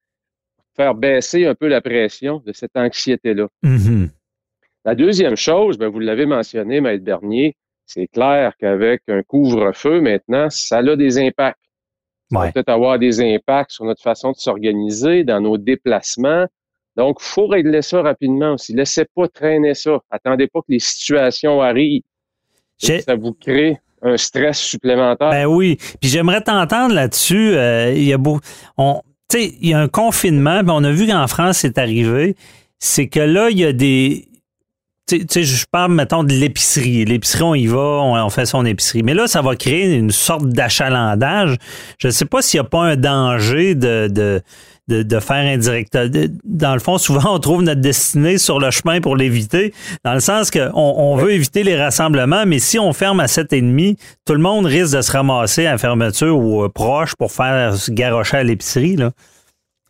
[0.75, 3.47] faire baisser un peu la pression de cette anxiété-là?
[3.61, 4.09] Mhm.
[4.85, 10.49] La deuxième chose, ben, vous l'avez mentionné, Maître Bernier, c'est clair qu'avec un couvre-feu maintenant,
[10.49, 11.59] ça a des impacts.
[12.31, 16.45] Ça va peut-être avoir des impacts sur notre façon de s'organiser, dans nos déplacements.
[16.95, 18.73] Donc, il faut régler ça rapidement aussi.
[18.73, 19.97] Laissez pas traîner ça.
[20.11, 22.03] Attendez pas que les situations arrivent.
[22.77, 25.31] Ça vous crée un stress supplémentaire.
[25.31, 25.77] Ben oui.
[25.99, 27.53] Puis j'aimerais t'entendre là-dessus.
[27.55, 28.39] Euh, il y a beau,
[28.77, 29.01] on,
[29.33, 30.61] il y a un confinement.
[30.67, 32.35] on a vu qu'en France c'est arrivé.
[32.79, 34.28] C'est que là, il y a des
[35.09, 37.05] tu sais, je parle, mettons, de l'épicerie.
[37.05, 39.03] L'épicerie, on y va, on, fait son épicerie.
[39.03, 41.57] Mais là, ça va créer une sorte d'achalandage.
[41.97, 44.41] Je ne sais pas s'il n'y a pas un danger de, de,
[44.87, 45.97] de, faire indirect.
[46.43, 50.19] Dans le fond, souvent, on trouve notre destinée sur le chemin pour l'éviter, dans le
[50.19, 54.39] sens qu'on on veut éviter les rassemblements, mais si on ferme à 7,5, tout le
[54.39, 58.43] monde risque de se ramasser à fermeture ou euh, proche pour faire se garrocher à
[58.43, 58.97] l'épicerie.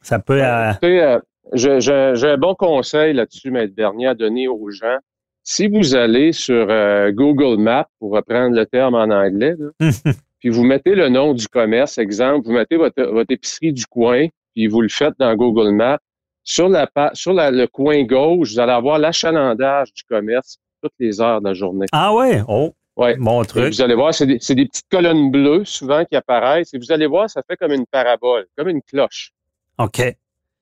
[0.02, 0.42] Ça peut...
[0.44, 1.20] Euh, euh,
[1.54, 4.98] j'ai un bon conseil là-dessus, Maître Bernier, à donner aux gens.
[5.44, 9.56] Si vous allez sur euh, Google Maps, pour reprendre le terme en anglais,
[10.40, 14.68] puis vous mettez le nom du commerce, exemple, vous mettez votre, épicerie du coin, puis
[14.68, 16.00] vous le faites dans Google Maps,
[16.44, 21.42] sur, la, sur le coin gauche, vous allez avoir l'achalandage du commerce toutes les heures
[21.42, 21.86] de la journée.
[21.92, 22.42] Ah ouais?
[22.48, 22.74] Oh!
[22.96, 23.16] Ouais.
[23.18, 23.74] Bon truc.
[23.74, 26.74] vous allez voir, c'est des, des, petites colonnes bleues souvent qui apparaissent.
[26.74, 29.32] Et vous allez voir, ça fait comme une parabole, comme une cloche.
[29.78, 30.02] OK.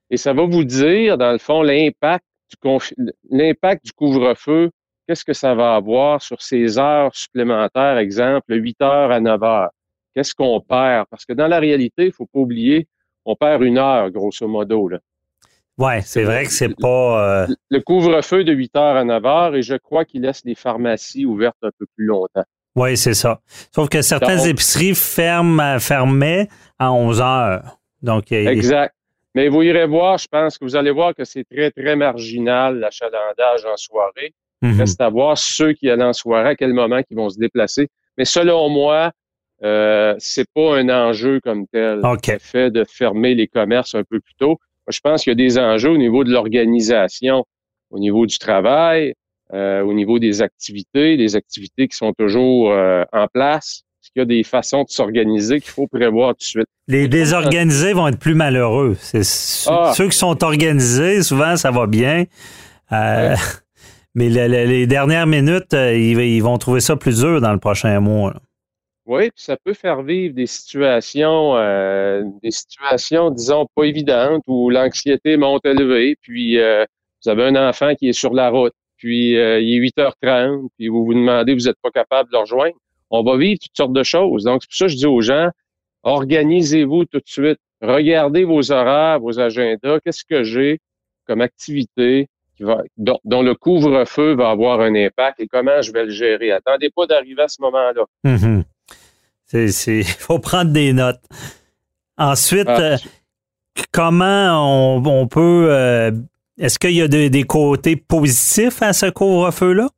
[0.09, 2.95] Et ça va vous dire, dans le fond, l'impact du,
[3.29, 4.71] l'impact du couvre-feu
[5.07, 9.69] qu'est-ce que ça va avoir sur ces heures supplémentaires, exemple, 8 heures à 9 heures?
[10.13, 11.05] Qu'est-ce qu'on perd?
[11.09, 12.87] Parce que dans la réalité, il faut pas oublier,
[13.25, 14.89] on perd une heure, grosso modo.
[14.89, 14.99] Là.
[15.77, 17.43] Ouais, c'est vrai que c'est pas.
[17.43, 20.55] Euh, le couvre-feu de 8 heures à 9 heures et je crois qu'il laisse les
[20.55, 22.45] pharmacies ouvertes un peu plus longtemps.
[22.75, 23.41] Oui, c'est ça.
[23.73, 27.79] Sauf que certaines épiceries ferment, fermaient à 11 heures.
[28.03, 28.93] Donc, exact.
[29.35, 32.79] Mais vous irez voir, je pense que vous allez voir que c'est très, très marginal
[32.79, 34.33] l'achalandage en soirée.
[34.61, 37.37] Mm Reste à voir ceux qui allaient en soirée, à quel moment ils vont se
[37.37, 37.89] déplacer.
[38.17, 39.11] Mais selon moi,
[39.63, 42.01] euh, c'est pas un enjeu comme tel.
[42.03, 44.57] Le fait de fermer les commerces un peu plus tôt.
[44.87, 47.45] Moi, je pense qu'il y a des enjeux au niveau de l'organisation,
[47.89, 49.13] au niveau du travail,
[49.53, 53.83] euh, au niveau des activités, des activités qui sont toujours euh, en place.
[54.13, 56.67] Qu'il y a des façons de s'organiser qu'il faut prévoir tout de suite?
[56.87, 58.95] Les désorganisés vont être plus malheureux.
[58.99, 59.21] C'est
[59.67, 59.91] ah.
[59.95, 62.25] ceux qui sont organisés, souvent, ça va bien.
[62.91, 63.35] Euh,
[64.15, 68.33] mais les dernières minutes, euh, ils, vont trouver ça plus dur dans le prochain mois.
[69.05, 74.69] Oui, puis ça peut faire vivre des situations, euh, des situations, disons, pas évidentes où
[74.69, 76.83] l'anxiété monte élevée, puis euh,
[77.23, 81.05] vous avez un enfant qui est sur la route, puis il est 8h30, puis vous
[81.05, 82.75] vous demandez, vous n'êtes pas capable de le rejoindre.
[83.09, 84.43] On va vivre toutes sortes de choses.
[84.43, 85.49] Donc, c'est pour ça que je dis aux gens,
[86.03, 87.59] organisez-vous tout de suite.
[87.81, 89.99] Regardez vos horaires, vos agendas.
[90.03, 90.79] Qu'est-ce que j'ai
[91.25, 92.27] comme activité?
[92.97, 96.51] dont, le couvre-feu va avoir un impact et comment je vais le gérer?
[96.51, 98.03] Attendez pas d'arriver à ce moment-là.
[98.23, 98.65] Il
[99.53, 100.03] mm-hmm.
[100.19, 101.21] faut prendre des notes.
[102.17, 102.79] Ensuite, ah.
[102.79, 102.97] euh,
[103.91, 105.67] comment on, peut...
[105.69, 106.11] Euh,
[106.57, 109.89] est-ce qu'il y a des côtés positifs à ce couvre-feu-là?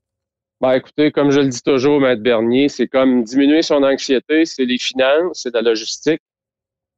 [0.62, 4.66] Ben, écoutez, comme je le dis toujours, Maître Bernier, c'est comme diminuer son anxiété, c'est
[4.66, 6.22] les finances, c'est la logistique.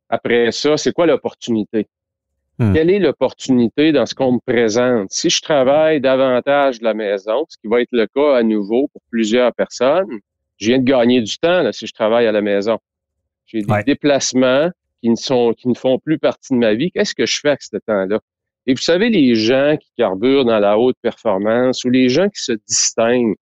[0.10, 1.88] Après ça, c'est quoi l'opportunité?
[2.58, 2.74] Hmm.
[2.74, 5.12] Quelle est l'opportunité dans ce qu'on me présente?
[5.12, 8.88] Si je travaille davantage de la maison, ce qui va être le cas à nouveau
[8.88, 10.20] pour plusieurs personnes,
[10.58, 12.80] je viens de gagner du temps là, si je travaille à la maison.
[13.46, 14.70] J'ai des déplacements
[15.02, 16.92] qui ne sont qui ne font plus partie de ma vie.
[16.92, 18.20] Qu'est-ce que je fais avec ce temps-là?
[18.68, 22.44] Et vous savez, les gens qui carburent dans la haute performance ou les gens qui
[22.44, 23.36] se distinguent,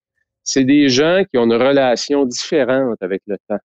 [0.47, 3.59] c'est des gens qui ont une relation différente avec le temps.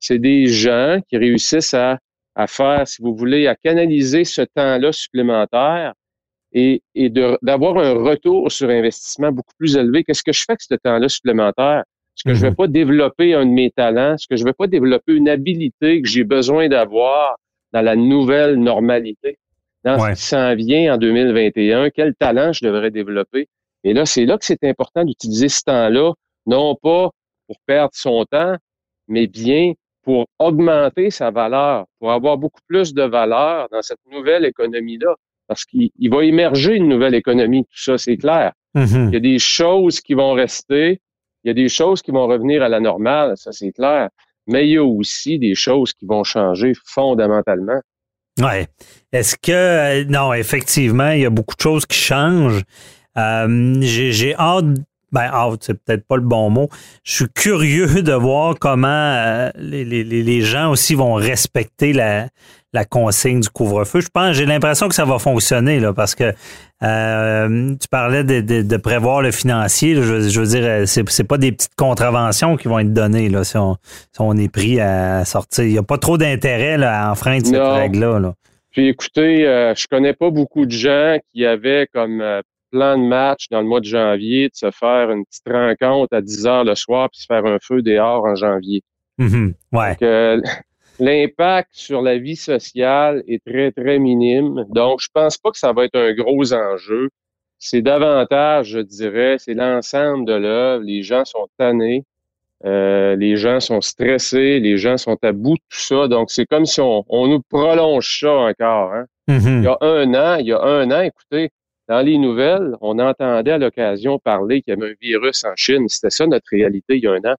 [0.00, 1.98] C'est des gens qui réussissent à
[2.34, 5.92] à faire, si vous voulez, à canaliser ce temps-là supplémentaire
[6.52, 10.04] et, et d'avoir un retour sur investissement beaucoup plus élevé.
[10.04, 11.84] Qu'est-ce que je fais avec ce temps-là supplémentaire?
[12.16, 12.56] Est-ce que je ne vais mhm.
[12.56, 14.14] pas développer un de mes talents?
[14.14, 17.36] Est-ce que je ne vais pas développer une habilité que j'ai besoin d'avoir
[17.72, 19.38] dans la nouvelle normalité?
[19.84, 23.48] Dans ce qui s'en vient en 2021, quel talent je devrais développer?
[23.84, 26.12] Et là, c'est là que c'est important d'utiliser ce temps-là,
[26.46, 27.10] non pas
[27.46, 28.56] pour perdre son temps,
[29.08, 34.44] mais bien pour augmenter sa valeur, pour avoir beaucoup plus de valeur dans cette nouvelle
[34.44, 35.14] économie-là.
[35.46, 38.52] Parce qu'il va émerger une nouvelle économie, tout ça, c'est clair.
[38.74, 39.08] Mm-hmm.
[39.08, 41.00] Il y a des choses qui vont rester,
[41.44, 44.08] il y a des choses qui vont revenir à la normale, ça c'est clair.
[44.46, 47.80] Mais il y a aussi des choses qui vont changer fondamentalement.
[48.40, 48.66] Ouais.
[49.12, 52.62] Est-ce que non, effectivement, il y a beaucoup de choses qui changent.
[53.16, 54.66] Euh, j'ai hâte
[55.12, 56.68] Ben, out, c'est peut-être pas le bon mot.
[57.04, 62.26] Je suis curieux de voir comment euh, les, les, les gens aussi vont respecter la,
[62.74, 64.00] la consigne du couvre-feu.
[64.00, 66.34] Je pense, j'ai l'impression que ça va fonctionner là, parce que
[66.82, 69.94] euh, tu parlais de, de, de, prévoir le financier.
[69.94, 73.56] Je, je veux dire, c'est, pas des petites contraventions qui vont être données là, si,
[73.56, 73.76] on,
[74.12, 75.64] si on est pris à sortir.
[75.64, 78.18] Il n'y a pas trop d'intérêt à enfreindre cette règle-là.
[78.18, 78.34] Là.
[78.72, 82.20] Puis écoutez, euh, je connais pas beaucoup de gens qui avaient comme
[82.74, 86.20] plan de match dans le mois de janvier de se faire une petite rencontre à
[86.20, 88.82] 10 heures le soir puis se faire un feu dehors en janvier.
[89.20, 89.52] Mm-hmm.
[89.72, 89.96] Ouais.
[90.02, 90.40] Euh,
[90.98, 94.64] l'impact sur la vie sociale est très, très minime.
[94.70, 97.10] Donc, je pense pas que ça va être un gros enjeu.
[97.58, 100.82] C'est davantage, je dirais, c'est l'ensemble de l'œuvre.
[100.84, 102.04] Les gens sont tannés.
[102.64, 106.08] Euh, les gens sont stressés, les gens sont à bout de tout ça.
[106.08, 108.94] Donc, c'est comme si on, on, nous prolonge ça encore.
[108.94, 109.04] Hein?
[109.28, 109.58] Mm-hmm.
[109.58, 111.50] Il y a un an, il y a un an, écoutez,
[111.88, 115.88] dans les nouvelles, on entendait à l'occasion parler qu'il y avait un virus en Chine.
[115.88, 117.34] C'était ça notre réalité il y a un an.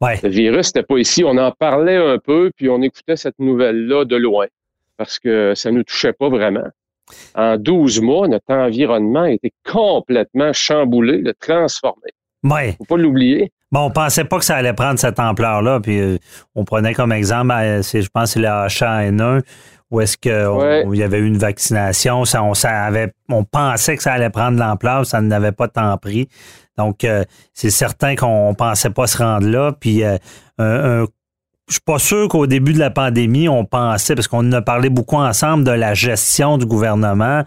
[0.00, 0.18] Ouais.
[0.22, 1.22] Le virus n'était pas ici.
[1.24, 4.46] On en parlait un peu, puis on écoutait cette nouvelle-là de loin
[4.96, 6.66] parce que ça ne nous touchait pas vraiment.
[7.34, 12.10] En 12 mois, notre environnement a été complètement chamboulé, transformé.
[12.44, 12.74] Ouais.
[12.78, 13.52] Faut pas l'oublier.
[13.70, 16.18] Bon, on pensait pas que ça allait prendre cette ampleur-là, puis euh,
[16.54, 19.42] on prenait comme exemple, euh, je pense, c'est le H1N1,
[19.92, 20.84] où est-ce qu'il Ouais.
[20.94, 24.58] y avait eu une vaccination, ça, on, ça avait, on pensait que ça allait prendre
[24.58, 26.28] l'ampleur, ça n'avait pas tant pris.
[26.76, 27.24] Donc, euh,
[27.54, 30.16] c'est certain qu'on pensait pas se rendre là, puis euh,
[30.58, 31.06] un, un
[31.68, 34.90] je suis pas sûr qu'au début de la pandémie, on pensait, parce qu'on a parlé
[34.90, 37.44] beaucoup ensemble de la gestion du gouvernement.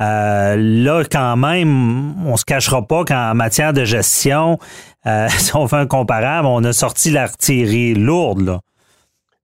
[0.00, 4.58] Euh, là, quand même, on se cachera pas qu'en matière de gestion,
[5.06, 8.40] euh, si on fait un comparable, on a sorti l'artillerie lourde.
[8.42, 8.60] Là.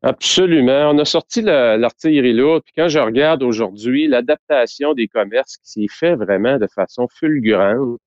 [0.04, 0.90] Absolument.
[0.90, 2.62] On a sorti la- l'artillerie lourde.
[2.64, 7.98] Puis quand je regarde aujourd'hui l'adaptation des commerces qui s'est fait vraiment de façon fulgurante,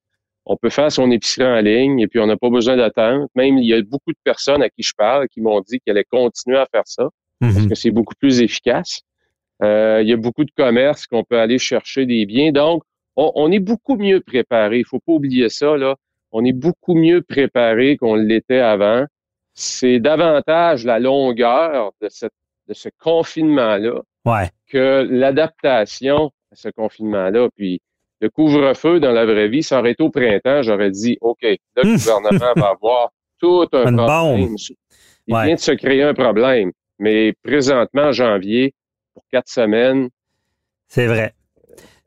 [0.45, 3.27] on peut faire son épicerie en ligne et puis on n'a pas besoin d'attendre.
[3.36, 5.97] Même il y a beaucoup de personnes à qui je parle qui m'ont dit qu'elles
[5.97, 7.69] allaient continuer à faire ça parce Mhm.
[7.69, 9.01] que c'est beaucoup plus efficace.
[9.63, 12.51] Euh, il y a beaucoup de commerces qu'on peut aller chercher des biens.
[12.51, 12.83] Donc,
[13.15, 14.77] on, on est beaucoup mieux préparé.
[14.79, 15.95] Il faut pas oublier ça, là.
[16.31, 19.05] On est beaucoup mieux préparé qu'on l'était avant.
[19.60, 22.32] C'est davantage la longueur de, cette,
[22.67, 24.50] de ce confinement-là Ouais.
[24.70, 27.48] que l'adaptation à ce confinement-là.
[27.56, 27.82] Puis,
[28.22, 31.58] le couvre-feu dans la vraie vie, ça aurait été au printemps, j'aurais dit, OK, le
[31.84, 34.06] gouvernement va avoir tout un Une problème.
[34.08, 34.58] bombe.
[35.28, 35.46] Il Ouais.
[35.46, 36.72] vient de se créer un problème.
[37.00, 38.74] Mais présentement, en janvier,
[39.15, 40.10] pour quatre semaines,
[40.88, 41.34] C'est vrai.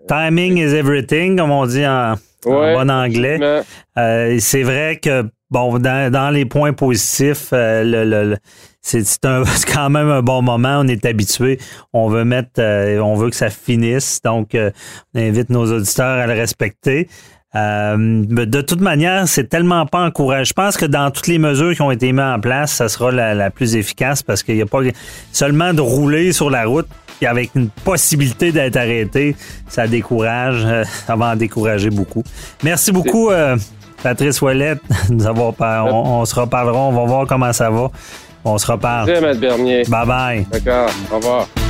[0.09, 2.15] Timing is everything, comme on dit en,
[2.47, 3.39] en Ouais, bon anglais.
[3.99, 8.37] Euh, c'est vrai que, bon, dans, dans les points positifs, euh, le, le- le-
[8.83, 9.05] c'est
[9.73, 10.81] quand même un bon moment.
[10.81, 11.59] On est habitué.
[11.93, 14.21] On veut mettre, euh, on veut que ça finisse.
[14.23, 17.09] Donc, on invite nos auditeurs à le respecter.
[17.53, 20.45] Mais de toute manière, c'est tellement pas encourageant.
[20.45, 23.11] Je pense que dans toutes les mesures qui ont été mises en place, ça sera
[23.11, 24.79] la, la plus efficace parce qu'il n'y a pas
[25.33, 26.87] seulement de rouler sur la route
[27.21, 29.37] puis avec une possibilité d'être arrêté,
[29.69, 32.25] ça décourage, euh, ça va en décourager beaucoup.
[32.63, 33.59] Merci beaucoup, euh,
[34.03, 34.81] Patrice Ouellette,
[35.11, 37.91] nous avoir par- on, on se reparlera, on va voir comment ça va.
[38.43, 39.21] On se reparle.
[39.21, 39.83] Matt Bernier.
[39.87, 40.47] Bye bye.
[40.51, 40.89] D'accord.
[41.13, 41.70] Au revoir.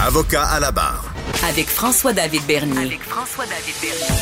[0.00, 1.12] Avocat à la barre.
[1.48, 2.78] Avec François-David Bernier.
[2.78, 4.14] Avec François-David Bernier.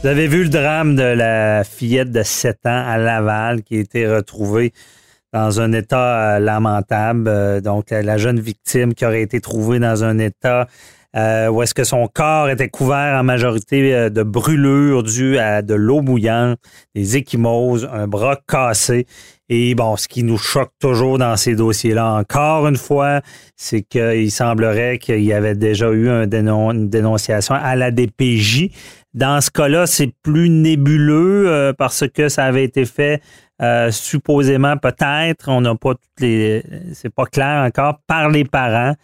[0.00, 3.80] Vous avez vu le drame de la fillette de 7 ans à Laval qui a
[3.80, 4.72] été retrouvée
[5.32, 7.26] dans un état euh, lamentable.
[7.26, 10.68] Euh, donc, la, la jeune victime qui aurait été trouvée dans un état
[11.16, 15.60] euh, où est-ce que son corps était couvert en majorité euh, de brûlures dues à
[15.60, 16.58] de l'eau bouillante,
[16.94, 19.06] des échymoses, un bras cassé.
[19.52, 23.20] Et bon, ce qui nous choque toujours dans ces dossiers-là, encore une fois,
[23.56, 26.26] c'est qu'il semblerait qu'il y avait déjà eu une
[26.88, 28.68] dénonciation à la DPJ.
[29.12, 33.20] Dans ce cas-là, c'est plus nébuleux euh, parce que ça avait été fait
[33.60, 36.62] euh, supposément peut-être, on n'a pas toutes les,
[36.94, 38.94] c'est pas clair encore par les parents.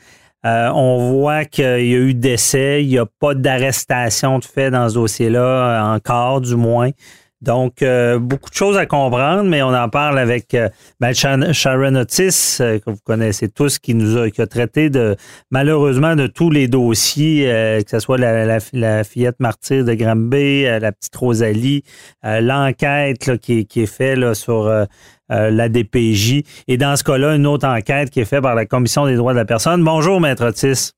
[0.46, 4.70] Euh, on voit qu'il y a eu décès, il n'y a pas d'arrestation de fait
[4.70, 6.90] dans ce dossier-là encore, du moins.
[7.46, 11.94] Donc, euh, beaucoup de choses à comprendre, mais on en parle avec euh, ben, Sharon
[11.94, 15.14] Otis, euh, que vous connaissez tous, qui nous a, traité de
[15.52, 17.44] malheureusement de tous les dossiers,
[17.84, 21.82] que ce soit la, fillette martyre de Granby, la petite Rosalie,
[22.22, 24.70] l'enquête qui, qui, est faite sur
[25.28, 29.06] la DPJ, et dans ce cas-là, une autre enquête qui est faite par la Commission
[29.06, 29.82] des droits de la personne.
[29.82, 30.92] Bonjour, Maître Otis.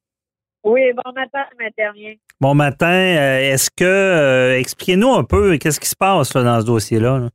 [0.64, 2.87] Oui, bon matin, Maître Bon matin.
[2.87, 7.29] Euh, est-ce que, euh, expliquez-nous un peu, qu'est-ce qui se passe dans ce dossier-là?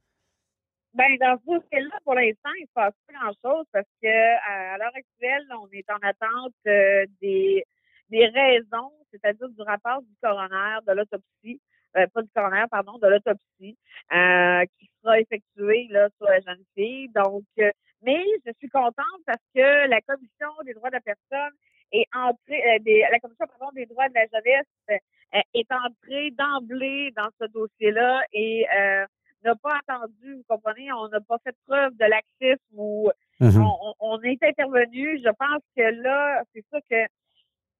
[0.93, 4.77] Bien, dans ce dossier-là, pour l'instant, il ne se passe pas grand-chose parce que à
[4.77, 7.63] l'heure actuelle, on est en attente euh, des,
[8.09, 11.61] des raisons, c'est-à-dire du rapport du coroner, de l'autopsie,
[11.93, 13.77] pas du coroner, pardon, de l'autopsie,
[14.79, 17.09] qui sera effectuée là, sur la jeune fille.
[17.15, 17.45] Donc,
[18.03, 21.53] mais je suis contente parce que la Commission des droits de la personne
[21.93, 27.11] est entrée, euh, la commission pardon, des droits de la jeunesse euh, est entrée d'emblée
[27.15, 29.05] dans ce dossier-là et euh,
[29.43, 33.65] n'a pas attendu, vous comprenez, on n'a pas fait preuve de laxisme ou mhm.
[33.99, 35.19] on, est intervenu.
[35.23, 37.05] Je pense que là, c'est ça que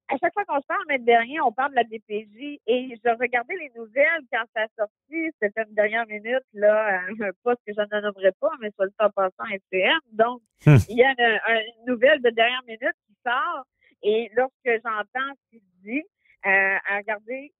[0.08, 3.18] à chaque fois qu'on se parle, mais dernier, on parle de la DPJ et je
[3.18, 7.72] regardais les nouvelles quand ça a sorti, c'était une dernière minute, là, un poste que
[7.72, 9.98] je ne nommerai pas, mais soit le temps passant FCM.
[10.12, 10.76] Donc, hmm.
[10.90, 13.64] il y a une, nouvelle de dernière minute qui sort
[14.04, 16.02] et lorsque j'entends ce qu'il dit,
[16.46, 17.50] euh, à regarder,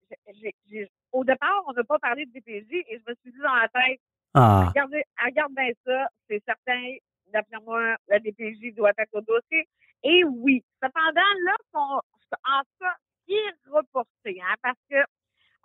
[1.13, 3.69] au départ, on n'a pas parlé de DPJ et je me suis dit dans la
[3.69, 3.99] tête,
[4.35, 4.67] ah.
[4.69, 6.97] regardez, regarde bien ça, c'est certain,
[7.33, 9.67] d'après moi, la DPJ doit être au dossier.
[10.03, 12.01] Et oui, cependant, là, en
[12.79, 12.95] ça,
[13.27, 14.97] qui est reporté, hein, parce que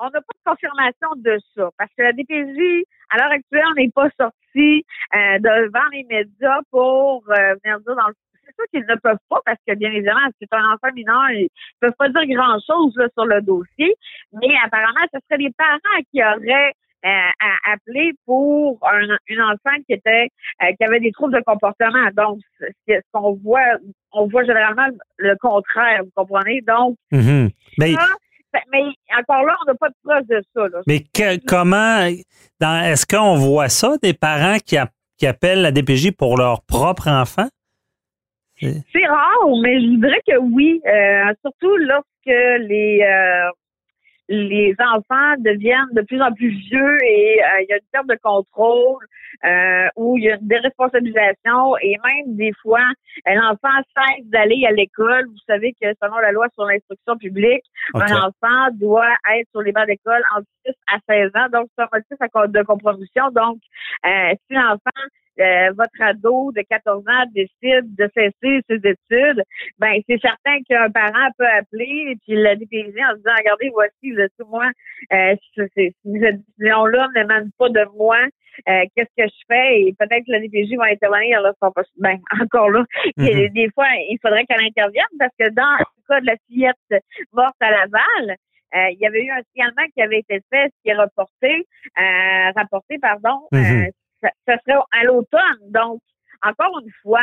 [0.02, 3.92] on n'a pas de confirmation de ça, parce que la DPJ, à l'heure actuelle, n'est
[3.92, 8.16] pas sortie euh, devant les médias pour euh, venir dire dans le
[8.50, 11.44] c'est sûr qu'ils ne peuvent pas parce que, bien évidemment, c'est un enfant mineur, ils
[11.44, 13.96] ne peuvent pas dire grand-chose sur le dossier.
[14.34, 16.74] Mais apparemment, ce serait les parents qui auraient
[17.06, 20.28] euh, appelé pour un, une enfant qui était
[20.62, 22.10] euh, qui avait des troubles de comportement.
[22.14, 23.78] Donc, ce qu'on voit,
[24.12, 26.62] on voit généralement le contraire, vous comprenez?
[26.62, 27.50] Donc, mm-hmm.
[27.78, 27.94] mais,
[28.72, 28.84] mais
[29.18, 30.80] encore là, on n'a pas de preuve de ça.
[30.88, 31.06] Mais
[31.48, 34.78] comment, est-ce qu'on voit ça, des parents qui,
[35.18, 37.48] qui appellent la DPJ pour leur propre enfant?
[38.62, 43.50] C'est rare, mais je dirais que oui, euh, surtout lorsque les euh,
[44.28, 48.08] les enfants deviennent de plus en plus vieux et euh, il y a une perte
[48.08, 49.04] de contrôle
[49.96, 52.84] ou il y a une déresponsabilisation et même des fois
[53.26, 55.26] l'enfant cesse d'aller à l'école.
[55.28, 59.72] Vous savez que selon la loi sur l'instruction publique, un enfant doit être sur les
[59.72, 63.32] bancs d'école entre 6 à 16 ans, donc c'est un motif de compromission.
[63.32, 63.58] Donc,
[64.04, 65.08] si l'enfant
[65.40, 69.44] euh, votre ado de 14 ans décide de cesser ses études,
[69.80, 74.10] ben c'est certain qu'un parent peut appeler et puis la DPJ en disant regardez voici
[74.10, 74.70] le moi
[75.14, 78.18] euh, cette décision-là ne demande pas de moi.
[78.68, 79.82] Euh, qu'est-ce que je fais?
[79.82, 81.54] Et peut-être que la DPJ va intervenir là,
[81.98, 82.84] ben, encore là.
[83.18, 83.54] Mm-hmm.
[83.54, 87.56] Des fois, il faudrait qu'elle intervienne parce que dans le cas de la fillette morte
[87.62, 88.36] à Laval,
[88.76, 91.66] euh, il y avait eu un signalement qui avait été fait, ce qui est reporté,
[91.98, 95.72] euh, rapporté, pardon, mm-hmm ça, serait à l'automne.
[95.72, 96.02] Donc,
[96.42, 97.20] encore une fois,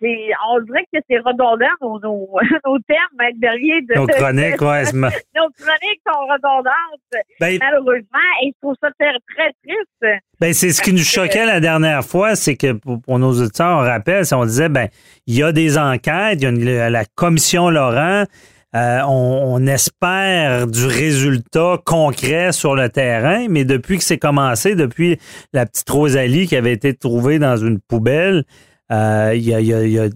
[0.00, 2.28] c'est, on dirait que c'est redondant nos, nos,
[2.66, 3.82] nos termes, Maître Berrier.
[3.82, 4.84] De, nos chroniques, ouais.
[4.92, 10.20] nos chroniques sont redondantes, ben, malheureusement, et je trouve ça très, très triste.
[10.40, 13.82] Ben, c'est ce qui nous choquait la dernière fois, c'est que pour, nos auditeurs, on
[13.82, 14.88] rappelle, on disait, ben,
[15.26, 18.24] il y a des enquêtes, il y a la commission Laurent,
[18.74, 25.18] euh, on, espère du résultat concret sur le terrain, mais depuis que c'est commencé, depuis
[25.52, 28.44] la petite Rosalie qui avait été trouvée dans une poubelle,
[28.90, 30.08] euh, il y, a,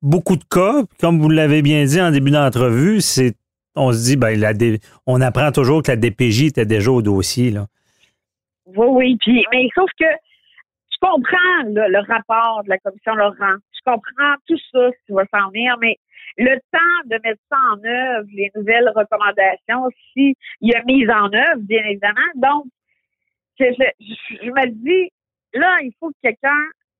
[0.00, 0.82] beaucoup de cas.
[1.00, 3.34] Comme vous l'avez bien dit en début d'entrevue, c'est
[3.76, 4.52] on se dit, ben, la
[5.06, 7.50] on apprend toujours que la DPJ était déjà au dossier.
[7.50, 7.66] Là.
[8.66, 9.16] Oui, oui.
[9.20, 13.56] Puis, mais sauf que je comprends le rapport de la commission Laurent.
[13.72, 15.98] Je comprends tout ça, ce qui va s'en venir, mais
[16.36, 21.32] le temps de mettre ça en œuvre, les nouvelles recommandations, s'il y a mise en
[21.32, 22.20] œuvre, bien évidemment.
[22.36, 22.64] Donc,
[23.58, 25.10] je, je, me dis,
[25.52, 26.50] là, il faut que quelqu'un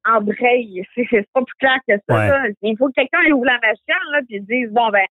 [0.04, 0.84] embraye.
[0.94, 2.44] C'est pas plus clair que ça.
[2.62, 5.06] Il faut que quelqu'un ouvre la machine là, puis dise, bon, ben,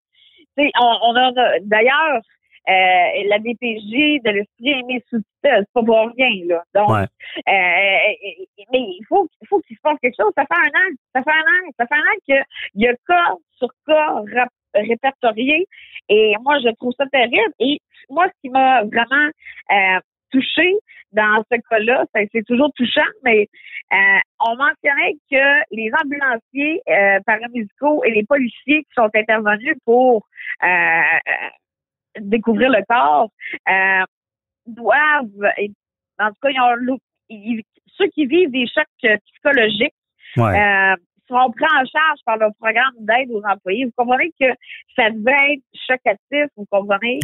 [0.57, 1.31] on, on a
[1.61, 2.21] d'ailleurs,
[2.69, 6.63] euh, la DPJ de l'esprit aimé sous c'est pas pour rien, là.
[6.73, 7.07] Donc, euh,
[7.45, 10.31] mais il faut, il faut qu'il se passe quelque chose.
[10.37, 12.43] Ça fait un an, ça fait un an, ça fait un an qu'il
[12.75, 14.21] y a cas sur cas
[14.73, 15.67] répertoriés.
[16.09, 17.53] Et moi, je trouve ça terrible.
[17.59, 19.29] Et moi, ce qui m'a vraiment
[19.71, 19.99] euh,
[20.31, 20.73] touché
[21.11, 23.47] dans ce cas-là, c'est toujours touchant, mais
[23.93, 30.27] euh, on mentionnait que les ambulanciers euh, paramédicaux et les policiers qui sont intervenus pour
[32.19, 33.29] découvrir le corps
[33.69, 34.03] euh,
[34.65, 35.51] doivent
[36.19, 36.97] en tout cas, ils ont,
[37.29, 37.63] ils-
[37.97, 39.93] ceux qui vivent des chocs psychologiques
[40.37, 40.59] Ouais.
[40.59, 40.95] euh,
[41.27, 43.85] seront pris en charge par le programme d'aide aux employés.
[43.85, 44.47] Vous comprenez que
[44.95, 47.19] ça devait être chocatif, vous comprenez?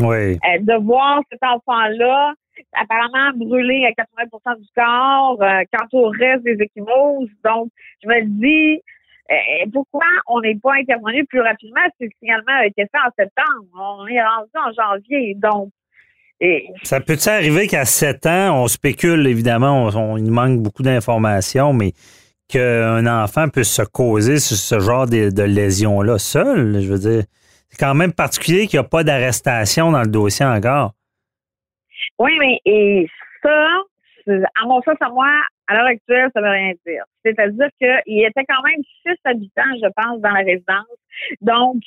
[0.46, 2.34] Euh, de voir cet enfant-là
[2.74, 7.30] apparemment brûlé à 80% du corps, euh, quant au reste des échymoses.
[7.44, 7.70] Donc,
[8.04, 8.82] je me dis,
[9.74, 11.82] pourquoi on n'est pas intervenu plus rapidement?
[11.98, 13.66] Si le signalement a été fait en septembre?
[13.76, 15.36] On est rendu en janvier.
[15.36, 15.70] Donc,
[16.42, 20.84] et, Ça peut-il arriver qu'à 7 ans, on spécule, évidemment, on, on- il manque beaucoup
[20.84, 21.92] d'informations, mais
[22.48, 26.82] qu'un enfant puisse se causer ce, ce genre de, de lésions-là seul?
[26.82, 27.24] Je veux dire,
[27.70, 30.94] c'est quand même particulier qu'il n'y a pas d'arrestation dans le dossier encore.
[32.18, 33.08] Oui, mais et
[33.44, 33.78] ça,
[34.30, 35.30] à mon sens, à moi,
[35.68, 37.04] à l'heure actuelle, ça veut rien dire.
[37.24, 40.98] C'est-à-dire qu'il était quand même six habitants, je pense, dans la résidence.
[41.42, 41.82] Donc,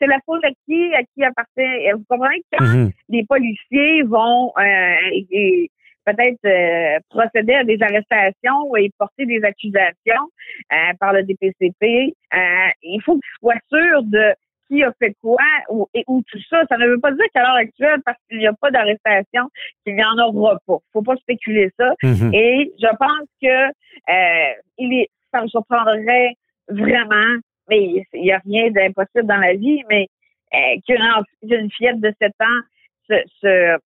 [0.00, 1.60] c'est la faute à qui, à qui appartient.
[1.60, 2.90] Et Vous comprenez que quand Mhm.
[3.10, 5.66] les policiers vont euh,
[6.04, 10.30] peut-être euh, procéder à des arrestations et porter des accusations
[10.72, 12.38] euh, par le DPCP, euh,
[12.82, 14.34] il faut qu'ils soient sûrs de
[14.68, 15.38] qui a fait quoi
[15.70, 16.62] ou, et, ou tout ça.
[16.68, 19.48] Ça ne veut pas dire qu'à l'heure actuelle, parce qu'il n'y a pas d'arrestation,
[19.84, 20.78] qu'il n'y en aura pas.
[20.92, 21.94] faut pas spéculer ça.
[22.02, 22.32] Mhm.
[22.34, 26.34] Et je pense que euh, il est, ça me surprendrait
[26.68, 27.36] vraiment,
[27.68, 30.06] mais il n'y a rien d'impossible dans la vie, mais
[30.54, 32.60] euh, qu'une fillette de 7 ans
[33.08, 33.78] se, se,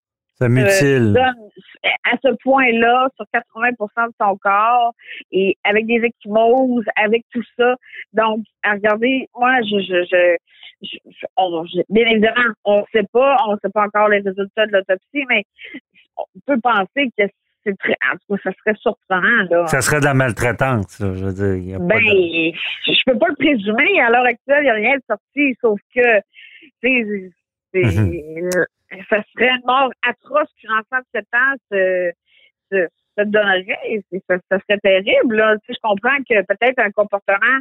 [0.42, 1.12] Ça se mutile.
[1.12, 1.48] donne
[2.10, 4.92] à ce point-là sur 80% de son corps
[5.32, 7.74] et avec des échymoses, avec tout ça.
[8.12, 10.36] Donc, à regarder, moi, je, je, je,
[10.82, 14.08] je- je- on- je- bien évidemment, on ne sait pas, on ne sait pas encore
[14.08, 15.44] les résultats de l'autopsie, mais
[16.16, 17.24] on peut penser que
[17.64, 19.66] c'est très, en tout cas, ça serait surprenant, là.
[19.68, 21.54] Ça serait de la maltraitance, là, je veux dire.
[21.56, 22.52] il y a pas Ben, de-
[22.92, 24.00] je peux pas le présumer.
[24.00, 26.18] À l'heure actuelle, il n'y a rien de sorti, sauf que,
[26.82, 27.30] tu sais,
[27.74, 28.50] Mhm.
[29.08, 32.12] Ça serait une mort atroce qu'une enfant de 7 ans se,
[32.70, 32.86] se,
[33.18, 34.02] se donnerait.
[34.28, 35.36] Ça, ça serait terrible.
[35.36, 35.56] Là.
[35.58, 37.58] Tu sais, je comprends que peut-être un comportement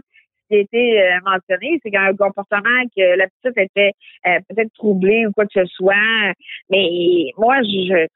[0.47, 3.93] qui a été euh, mentionné, c'est qu'un comportement que la petite était
[4.27, 6.33] euh, peut-être troublée ou quoi que ce soit.
[6.69, 8.07] Mais moi, je,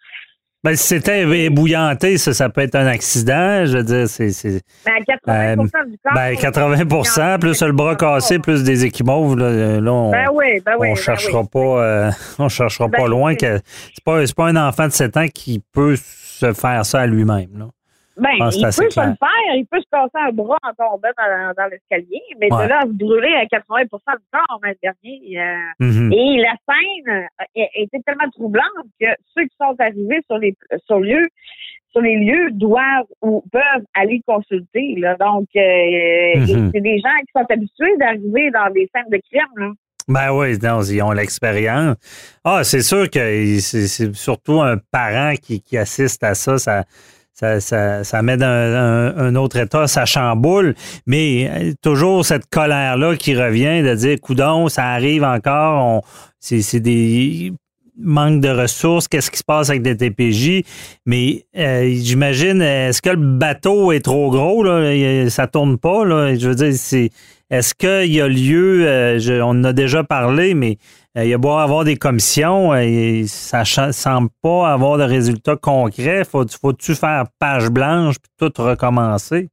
[0.66, 3.68] Ben, si c'était ébouillanté, ça, ça peut être un accident.
[3.68, 4.32] Je veux dire, c'est.
[4.32, 5.56] c'est- ben, à 80
[5.86, 6.14] du corps.
[6.16, 10.88] Ben, 80% plus le bras cassé, plus des échymoses, là, là, on, Ben oui, oui.
[10.90, 11.48] on cherchera oui.
[11.54, 13.60] pas, euh, on cherchera Ben, pas loin que
[13.94, 17.06] c'est pas, c'est pas un enfant de 7 ans qui peut se faire ça à
[17.06, 17.70] lui-même.
[18.18, 21.10] Ben, que il peut se le faire, il peut se casser un bras en tombant
[21.18, 22.64] dans, dans l'escalier, mais Ouais.
[22.64, 23.84] de là à se brûler à 80%
[24.18, 25.40] du corps, mais dernier.
[25.40, 26.14] euh, Mhm.
[26.14, 27.46] Et la scène a
[27.76, 28.64] été tellement troublante
[29.00, 30.56] que ceux qui sont arrivés sur les
[30.86, 31.24] sur lieu,
[31.92, 34.96] sur les lieux doivent ou peuvent aller consulter.
[34.98, 35.16] Là.
[35.18, 36.72] Donc, euh, Mhm.
[36.74, 39.52] c'est des gens qui sont habitués d'arriver dans des scènes de crime.
[39.58, 39.72] Là.
[40.08, 41.98] Ben oui, non, ils ont l'expérience.
[42.44, 43.20] Ah, c'est sûr que
[43.60, 46.84] c'est c'est surtout un parent qui, qui assiste à ça, ça,
[47.36, 50.74] ça, ça, ça met dans un, un autre état, ça chamboule.
[51.06, 56.02] Mais euh, toujours cette colère-là qui revient de dire, coudon, ça arrive encore,
[56.40, 57.52] c'est, des
[57.98, 60.64] manque de ressources, qu'est-ce qui se passe avec des TPJ.
[61.06, 64.64] Mais euh, j'imagine, est-ce que le bateau est trop gros?
[64.64, 65.30] Là?
[65.30, 66.04] Ça tourne pas.
[66.06, 66.36] Là?
[66.36, 67.10] Je veux dire, c'est.
[67.52, 70.78] Est-ce qu'il y a lieu, euh, je- on en a déjà parlé, mais
[71.24, 75.04] il y a beau avoir des commissions, euh, et ça ne semble pas avoir de
[75.04, 76.24] résultats concrets.
[76.26, 79.50] Faut, faut-tu faire page blanche puis tout recommencer?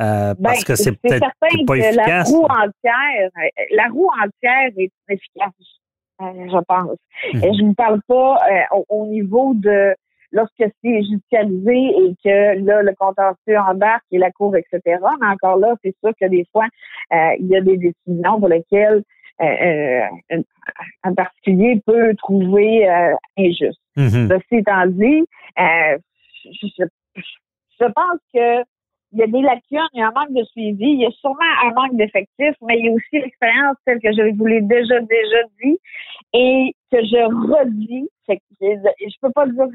[0.00, 2.30] Euh, Ben, parce que c'est peut-être certain pas que la efficace.
[2.30, 5.50] roue entière, euh, la roue entière est efficace,
[6.22, 6.96] euh, je pense.
[7.34, 7.44] Mhm.
[7.44, 9.94] Et je ne parle pas euh, au, au niveau de
[10.32, 14.80] lorsque c'est judicialisé et que là, le contentieux embarque et la cour, etc.
[15.20, 16.66] Mais encore là, c'est sûr que des fois,
[17.12, 19.02] euh, il y a des décisions pour lesquelles
[19.40, 20.42] euh, euh, un,
[21.04, 23.80] un particulier peut trouver euh, injuste.
[23.96, 24.28] Mhm.
[24.28, 25.24] Ceci étant dit,
[25.58, 25.98] euh,
[26.44, 27.22] je, je-
[27.80, 28.62] je pense que
[29.12, 31.10] il y a des lacunes, il y a un manque de suivi, il y a
[31.10, 34.60] sûrement un manque d'effectifs, mais il y a aussi l'expérience telle que je vous l'ai
[34.60, 35.78] déjà déjà dit
[36.32, 38.08] et que je redis.
[38.28, 39.66] Je, je peux pas dire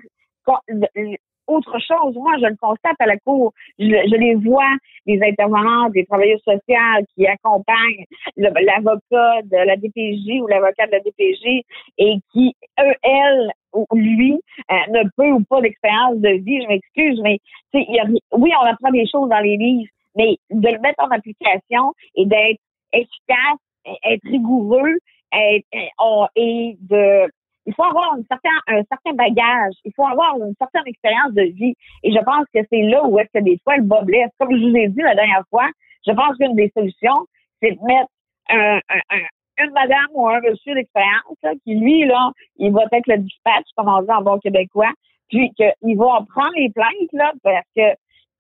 [1.48, 2.16] autre chose.
[2.16, 3.54] Moi, je le constate à la cour.
[3.80, 4.70] Je, je les vois,
[5.06, 8.06] les intervenants, des travailleurs sociaux qui accompagnent
[8.38, 11.64] l'avocat de la DPJ ou l'avocat de la DPJ
[11.98, 14.34] et qui, eux, elles, ou lui,
[14.72, 17.40] euh, ne peut ou pas d'expérience de vie, je m'excuse, mais
[17.74, 21.10] y a- oui, on apprend des choses dans les livres, mais de le mettre en
[21.12, 22.60] application et d'être
[22.94, 23.60] efficace,
[24.06, 24.98] être rigoureux,
[25.34, 25.66] être,
[26.00, 27.30] on- et de
[27.66, 31.44] il faut avoir un certain, un certain bagage, il faut avoir une certaine expérience de
[31.44, 31.74] vie.
[32.04, 34.30] Et je pense que c'est là où est-ce que des fois le bas blesse.
[34.40, 35.68] Comme je vous ai dit la dernière fois,
[36.08, 37.26] je pense qu'une des solutions,
[37.62, 38.10] c'est de mettre
[38.50, 42.82] un, un- un- une madame ou un monsieur d'expérience là, qui, lui, là, il va
[42.92, 44.92] être le dispatch, comme on dit en bon québécois,
[45.30, 47.90] puis qu'ils vont prendre les plaintes, là, parce que,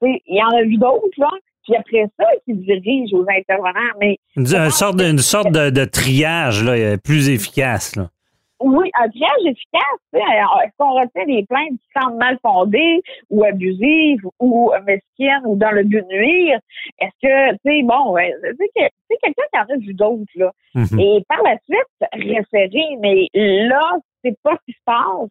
[0.01, 1.29] tu sais, il y en a vu d'autres, là,
[1.63, 3.79] puis après ça, qu'ils dirigent aux intervenants.
[3.99, 7.95] Mais Une, une sorte, de, une sorte de, de triage là, plus efficace.
[7.95, 8.09] Là.
[8.61, 9.99] Oui, un triage efficace.
[10.13, 14.71] tu sais, alors, Est-ce qu'on retient des plaintes qui semblent mal fondées ou abusives ou
[14.85, 16.59] mesquines ou dans le but de nuire?
[16.99, 18.91] Est-ce que, tu sais, bon, sais,
[19.21, 20.51] quelqu'un qui en a vu d'autres, là.
[20.73, 20.99] Mhm.
[20.99, 25.29] Et par la suite, référer, mais là, c'est pas ce qui se passe.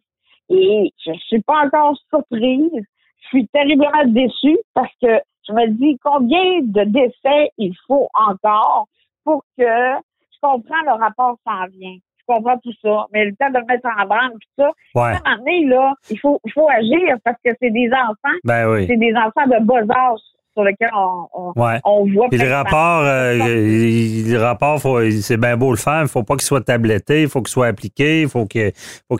[0.49, 2.85] Et je suis pas encore surprise.
[3.21, 8.87] Je suis terriblement déçue parce que je me dis combien de décès il faut encore
[9.23, 11.97] pour que je comprends le rapport s'en vient.
[12.27, 13.05] Comprends tout ça.
[13.13, 15.01] Mais le temps de le mettre en branle, tout ça, Ouais.
[15.03, 18.35] à un moment donné, là, il faut, il faut agir parce que c'est des enfants.
[18.43, 18.85] Ben oui.
[18.87, 20.19] C'est des enfants de bas âge
[20.53, 21.79] sur lesquels on, on, Ouais.
[21.83, 22.29] on voit.
[22.29, 24.79] Puis le rapport, euh, il- le rapport,
[25.21, 27.67] c'est bien beau le faire, il faut pas qu'il soit tabletté, il faut qu'il soit
[27.67, 28.71] appliqué, il faut qu'il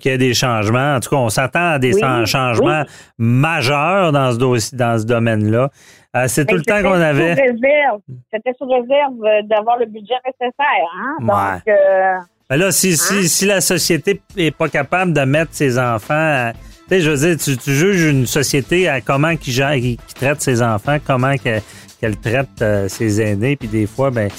[0.06, 0.96] y ait des changements.
[0.96, 2.84] En tout cas, on s'attend à des Oui, changements
[3.18, 5.70] majeurs dans ce dossier, dans ce domaine-là.
[6.16, 7.36] Euh, c'est tout le temps c'était qu'on avait.
[7.36, 10.88] C'était sous réserve euh, d'avoir le budget nécessaire.
[10.98, 11.16] Hein?
[11.20, 11.28] Ouais.
[11.28, 12.16] Donc, euh,
[12.50, 12.96] Ben là, si, Hein?
[12.96, 17.10] si, si la société est pas capable de mettre ses enfants, à- tu sais, je
[17.10, 20.62] veux dire, tu, tu juges une société à comment qui, gère- qui, qui traite ses
[20.62, 21.60] enfants, comment que-
[22.00, 24.30] qu'elle traite euh, ses aînés, puis des fois, ben,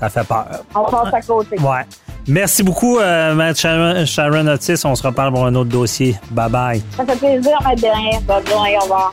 [0.00, 0.46] ça fait peur.
[0.74, 1.58] on passe à côté.
[1.60, 1.82] Ouais.
[2.28, 4.80] Merci beaucoup, euh, Matt Sharon, Sharon Otis.
[4.84, 6.16] On se reparle pour un autre dossier.
[6.30, 6.82] Bye bye.
[6.96, 8.20] Ça fait plaisir, ma dernière.
[8.22, 9.12] Bonne journée, au revoir.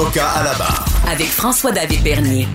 [0.00, 0.84] Avocat à la barre.
[1.10, 2.46] Avec François-David Bernier.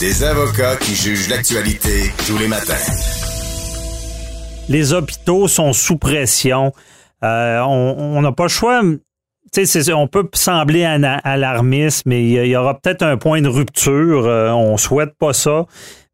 [0.00, 2.72] Des avocats qui jugent l'actualité tous les matins.
[4.70, 6.72] Les hôpitaux sont sous pression.
[7.22, 8.80] Euh, on n'a pas le choix.
[9.94, 13.48] On peut sembler alarmiste, mais il y, a- il y aura peut-être un point de
[13.48, 14.24] rupture.
[14.26, 15.66] Euh, on souhaite pas ça,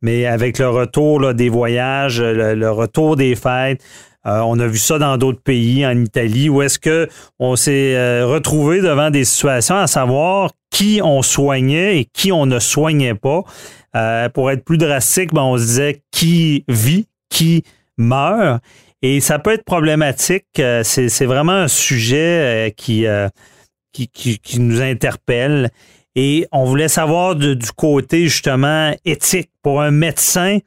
[0.02, 3.80] mais avec le retour là, des voyages, le, le retour des fêtes,
[4.26, 7.08] euh, on a vu ça dans d'autres pays, en Italie, où est-ce que
[7.38, 12.46] on s'est euh, retrouvé devant des situations à savoir qui on soignait et qui on
[12.46, 13.42] ne soignait pas.
[13.96, 17.64] Euh, pour être plus drastique, ben, on se disait qui vit, qui
[17.96, 18.62] meurt.
[19.02, 20.44] Et ça peut être problématique.
[20.54, 23.06] C'est vraiment un sujet qui,
[23.92, 25.70] qui, nous interpelle.
[26.14, 30.58] Et on voulait savoir du côté justement éthique pour un médecin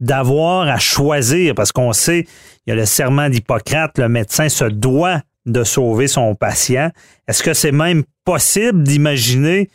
[0.00, 2.26] d'avoir à choisir, parce qu'on sait,
[2.66, 6.90] il y a le serment d'Hippocrate, le médecin se doit de sauver son patient.
[7.28, 9.70] Est-ce que c'est même possible d'imaginer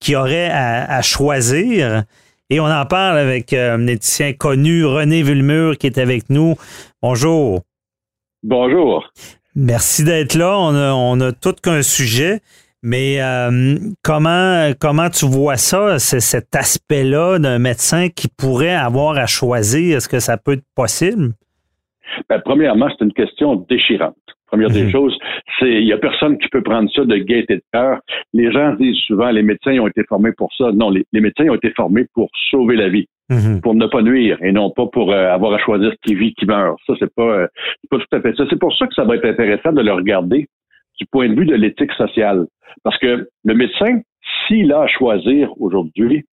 [0.00, 2.04] qu'il y aurait à, à choisir?
[2.48, 6.54] Et on en parle avec euh, un éthicien connu, René Villemur, qui est avec nous.
[7.02, 7.62] Bonjour.
[8.44, 9.10] Bonjour.
[9.56, 10.56] Merci d'être là.
[10.56, 12.40] On a, on a tout qu'un sujet.
[12.88, 13.74] Mais euh,
[14.04, 19.96] comment, comment tu vois ça, cet aspect-là d'un médecin qui pourrait avoir à choisir?
[19.96, 21.32] Est-ce que ça peut être possible?
[22.28, 24.14] Ben, premièrement, c'est une question déchirante.
[24.46, 24.92] Première des Mhm.
[24.92, 25.18] choses,
[25.58, 27.98] c'est il y a personne qui peut prendre ça de gaieté de cœur.
[28.32, 30.70] Les gens disent souvent les médecins ont été formés pour ça.
[30.72, 33.60] Non, les, les médecins ont été formés pour sauver la vie, Mhm.
[33.62, 36.46] pour ne pas nuire et non pas pour euh, avoir à choisir qui vit, qui
[36.46, 36.78] meurt.
[36.86, 37.46] Ça, c'est pas, euh,
[37.82, 38.44] c'est pas tout à fait ça.
[38.48, 40.46] C'est pour ça que ça va être intéressant de le regarder
[40.98, 42.46] du point de vue de l'éthique sociale.
[42.82, 44.00] Parce que le médecin,
[44.46, 46.24] s'il a à choisir aujourd'hui,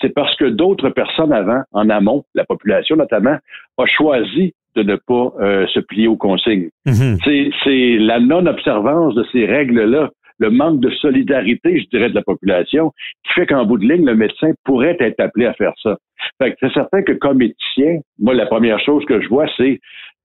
[0.00, 3.36] c'est parce que d'autres personnes avant, en amont, la population notamment,
[3.78, 6.70] a choisi de ne pas euh, se plier aux consignes.
[6.86, 7.18] Mhm.
[7.24, 12.22] C'est, c'est la non-observance de ces règles-là, le manque de solidarité, je dirais, de la
[12.22, 12.92] population,
[13.24, 15.96] qui fait qu'en bout de ligne, le médecin pourrait être appelé à faire ça.
[16.40, 19.80] Fait que c'est certain que comme éthicien, moi, la première chose que je vois, c'est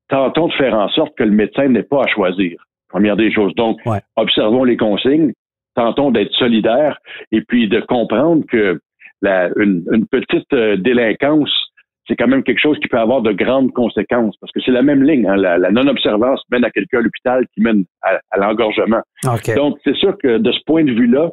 [0.09, 2.63] tentons de faire en sorte que le médecin n'ait pas à choisir.
[2.93, 3.53] Première des choses.
[3.55, 3.99] Donc, Ouais.
[4.15, 5.33] observons les consignes,
[5.75, 6.97] tentons d'être solidaires
[7.31, 8.79] et puis de comprendre que
[9.21, 11.49] la, une, une petite euh, délinquance,
[12.07, 14.83] c'est quand même quelque chose qui peut avoir de grandes conséquences parce que c'est la
[14.83, 15.25] même ligne.
[15.27, 15.37] hein.
[15.37, 19.01] La, la non-observance mène à quelqu'un à l'hôpital qui mène à, à l'engorgement.
[19.25, 19.55] OK.
[19.55, 21.29] Donc, c'est sûr que de ce point de vue-là,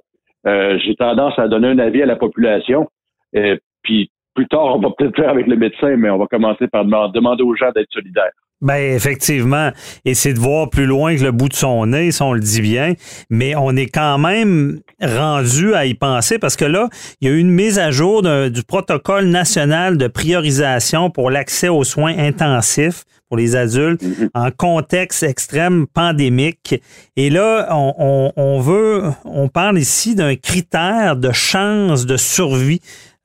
[0.46, 2.88] euh, j'ai tendance à donner un avis à la population.
[3.36, 6.68] Euh, puis plus tard, on va peut-être faire avec le médecin, mais on va commencer
[6.68, 8.30] par demand- demander aux gens d'être solidaires.
[8.62, 9.70] Ben effectivement,
[10.04, 12.40] et c'est de voir plus loin que le bout de son nez, si on le
[12.40, 12.92] dit bien,
[13.30, 16.90] mais on est quand même rendu à y penser parce que là,
[17.20, 21.68] il y a eu une mise à jour du protocole national de priorisation pour l'accès
[21.68, 24.28] aux soins intensifs pour les adultes mm-hmm.
[24.34, 26.74] en contexte extrême pandémique.
[27.16, 32.80] Et là, on, on veut, on parle ici d'un critère de chance de survie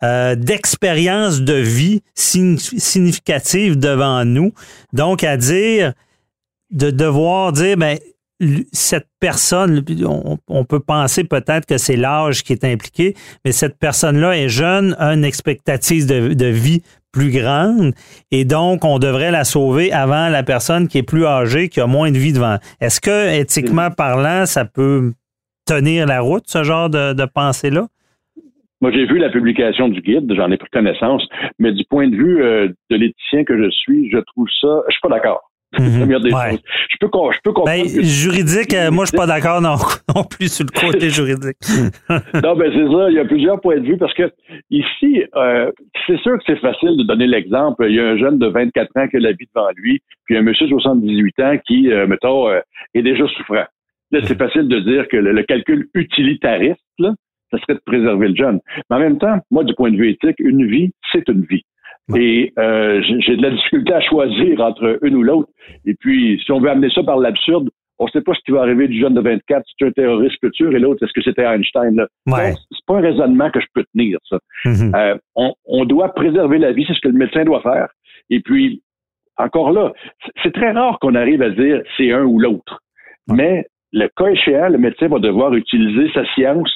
[0.05, 4.53] euh, d'expérience de vie significative devant nous.
[4.93, 5.93] Donc, à dire,
[6.69, 7.97] de devoir dire, ben,
[8.71, 9.83] cette personne,
[10.47, 14.95] on, peut penser peut-être que c'est l'âge qui est impliqué, mais cette personne-là est jeune,
[14.99, 17.93] a une expectative de, de, vie plus grande,
[18.31, 21.87] et donc on devrait la sauver avant la personne qui est plus âgée, qui a
[21.87, 22.57] moins de vie devant.
[22.81, 25.13] Est-ce que, éthiquement parlant, ça peut
[25.65, 27.87] tenir la route, ce genre de, de pensée-là?
[28.85, 31.27] Moi, j'ai vu la publication du guide, j'en ai pris connaissance,
[31.57, 34.91] mais du point de vue euh, de l'éthicien que je suis, je trouve ça, je
[34.91, 35.41] suis pas d'accord.
[35.79, 35.87] Mhm.
[36.87, 37.83] Je peux, je peux comprendre.
[37.83, 39.75] Ben, juridique, euh, moi, je suis pas d'accord non,
[40.15, 41.57] non, plus sur le côté juridique.
[42.09, 43.09] non, ben c'est ça.
[43.09, 44.31] Il y a plusieurs points de vue parce que
[44.69, 45.71] ici, euh,
[46.05, 47.87] c'est sûr que c'est facile de donner l'exemple.
[47.89, 50.37] Il y a un jeune de 24 ans qui a la vie devant lui, puis
[50.37, 52.51] un monsieur de 78 ans qui, mettons,
[52.93, 53.65] est déjà souffrant.
[54.11, 54.47] Là, c'est mhm.
[54.47, 57.13] facile de dire que le calcul utilitariste, là,
[57.57, 58.59] ce serait de préserver le jeune.
[58.89, 61.63] Mais en même temps, moi, du point de vue éthique, une vie, c'est une vie.
[62.15, 65.49] Et euh, j'ai de la difficulté à choisir entre une ou l'autre.
[65.85, 68.51] Et puis, si on veut amener ça par l'absurde, on ne sait pas ce qui
[68.51, 71.43] va arriver du jeune de 24, c'est un terroriste futur, et l'autre, est-ce que c'était
[71.43, 71.95] Einstein?
[71.95, 72.07] Là?
[72.27, 72.53] Ouais.
[72.71, 74.37] C'est pas un raisonnement que je peux tenir, ça.
[74.65, 74.95] Mm-hmm.
[74.95, 77.87] Euh, on, on, doit préserver la vie, c'est ce que le médecin doit faire.
[78.29, 78.83] Et puis,
[79.37, 79.93] encore là,
[80.43, 82.81] c'est très rare qu'on arrive à dire c'est un ou l'autre.
[83.27, 83.65] Mais
[83.95, 86.69] le cas échéant, le médecin va devoir utiliser sa science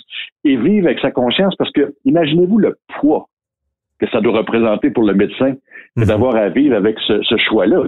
[0.46, 3.28] et vivre avec sa conscience parce que imaginez-vous le poids
[4.00, 5.56] que ça doit représenter pour le médecin
[5.98, 6.06] mhm.
[6.06, 7.84] d'avoir à vivre avec ce, choix-là.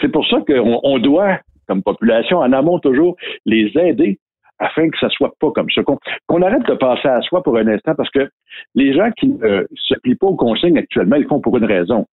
[0.00, 1.38] C'est pour ça qu'on on doit,
[1.68, 3.14] comme population, en amont toujours,
[3.44, 4.18] les aider
[4.58, 5.82] afin que ça soit pas comme ça.
[6.26, 8.30] Qu'on arrête de passer à soi pour un instant parce que
[8.74, 12.06] les gens qui ne se plient pas aux consignes actuellement, ils font pour une raison.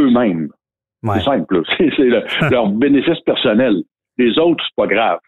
[0.00, 0.48] Eux-mêmes.
[1.02, 1.60] C'est simple.
[1.76, 3.82] C'est leur bénéfice personnel.
[4.16, 5.18] Les autres, c'est pas grave.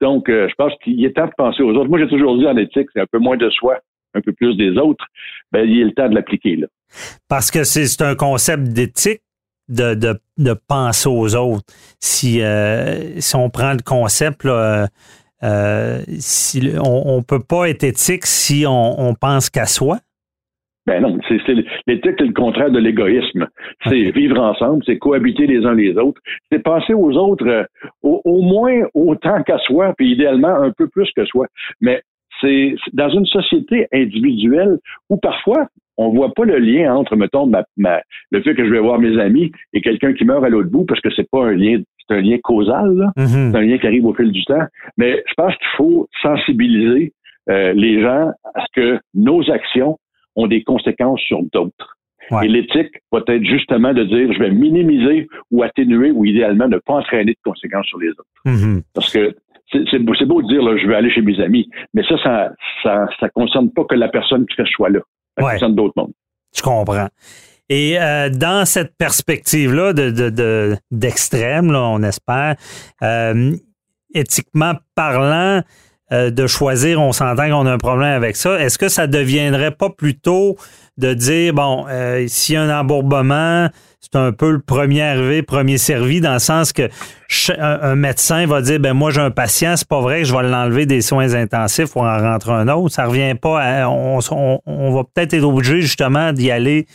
[0.00, 1.88] Donc, euh, je pense qu'il est temps de penser aux autres.
[1.88, 3.78] Moi, j'ai toujours dit en éthique, c'est un peu moins de soi,
[4.14, 5.04] un peu plus des autres.
[5.52, 6.66] Ben, il est le temps de l'appliquer, là.
[7.28, 9.22] Parce que c'est un concept d'éthique
[9.68, 11.64] de, de, de, penser aux autres.
[11.98, 14.86] Si, euh, si on prend le concept, là,
[15.42, 19.98] euh, si, on ne peut pas être éthique si on, on pense qu'à soi.
[20.86, 21.40] Ben non, c'est
[21.86, 23.48] l'éthique, c'est le contraire de l'égoïsme.
[23.84, 26.20] C'est vivre ensemble, c'est cohabiter les uns les autres,
[26.50, 27.64] c'est penser aux autres euh,
[28.02, 31.46] au, moins autant qu'à soi, puis idéalement un peu plus que soi.
[31.80, 32.02] Mais
[32.40, 34.78] c'est dans une société individuelle
[35.10, 35.66] où parfois
[35.96, 39.18] on voit pas le lien entre, mettons, ma, le fait que je vais voir mes
[39.18, 42.14] amis et quelqu'un qui meurt à l'autre bout parce que c'est pas un lien, c'est
[42.14, 43.50] un lien causal, mm-hmm.
[43.50, 44.66] c'est un lien qui arrive au fil du temps.
[44.98, 47.12] Mais je pense qu'il faut sensibiliser
[47.48, 49.98] euh, les gens à ce que nos actions
[50.36, 51.96] ont des conséquences sur d'autres.
[52.42, 56.78] Et l'éthique va être justement de dire je vais minimiser ou atténuer ou idéalement ne
[56.78, 58.24] pas entraîner de conséquences sur les autres.
[58.46, 58.82] Mm-hmm.
[58.94, 59.36] Parce que
[59.70, 63.06] c'est beau, de dire là, je vais aller chez mes amis, mais ça, ça, ça,
[63.18, 65.00] ça concerne pas que la personne qui fait ce choix-là.
[65.38, 66.12] Ça concerne d'autres mondes.
[66.56, 67.08] Je comprends.
[67.68, 72.54] Et euh, dans cette perspective-là de, d'extrême, là, on espère,
[73.02, 73.52] euh,
[74.14, 75.62] éthiquement parlant,
[76.12, 78.60] euh, de choisir, on s'entend qu'on a un problème avec ça.
[78.60, 80.56] Est-ce que ça deviendrait pas plutôt
[80.98, 83.68] de dire, bon, euh, s'il y a un embourbement,
[84.00, 86.88] c'est un peu le premier arrivé, premier servi, dans le sens que
[87.58, 90.44] un, médecin va dire, ben moi j'ai un patient, c'est pas vrai que je vais
[90.44, 92.94] l'enlever des soins intensifs pour en rentrer un autre.
[92.94, 96.86] Ça revient pas à, on, va peut-être être obligé justement d'y aller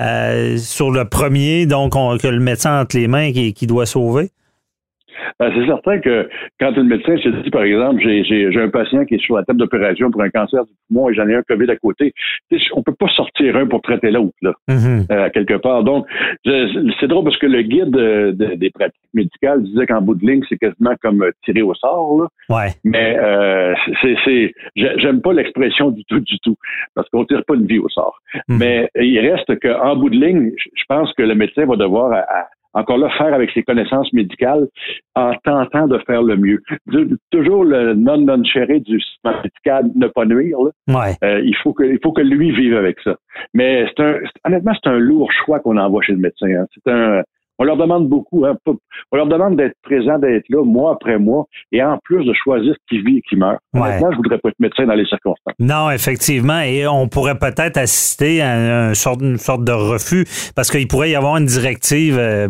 [0.00, 4.30] euh, sur le premier, donc que le médecin entre les mains qui doit sauver.
[5.38, 6.28] Ben, c'est certain que
[6.60, 9.58] quand le médecin se dit, par exemple, j'ai un patient qui est sur la table
[9.58, 12.12] d'opération pour un cancer du poumon et j'en ai un COVID à côté,
[12.72, 15.12] on peut pas sortir un pour traiter l'autre, là, mm-hmm.
[15.12, 15.84] euh, quelque part.
[15.84, 16.06] Donc,
[16.44, 17.96] c'est drôle parce que le guide
[18.36, 22.56] des pratiques médicales disait qu'en bout de ligne, c'est quasiment comme tirer au sort, là.
[22.56, 22.70] Ouais.
[22.84, 26.56] Mais euh, c'est, j'aime pas l'expression du tout, du tout,
[26.94, 28.18] parce qu'on tire pas une vie au sort.
[28.34, 28.58] Mm-hmm.
[28.58, 32.12] Mais il reste qu'en bout de ligne, je pense que le médecin va devoir
[32.76, 34.68] encore là, faire avec ses connaissances médicales
[35.14, 36.62] en tentant de faire le mieux.
[37.30, 40.58] Toujours le non-non chéré du système médical ne pas nuire.
[41.24, 43.16] Euh, il faut que il faut que lui vive avec ça.
[43.54, 46.48] Mais c'est un honnêtement, c'est un lourd choix qu'on envoie chez le médecin.
[46.48, 46.66] Hein.
[46.74, 47.22] C'est un
[47.58, 51.46] on leur demande beaucoup, hein, on leur demande d'être présent, d'être là mois après mois,
[51.72, 53.58] et en plus de choisir qui vit et qui meurt.
[53.72, 55.54] Maintenant, je voudrais pas être médecin dans les circonstances.
[55.58, 60.70] Non, effectivement, et on pourrait peut-être assister à une sorte, une sorte de refus, parce
[60.70, 62.48] qu'il pourrait y avoir une directive, euh,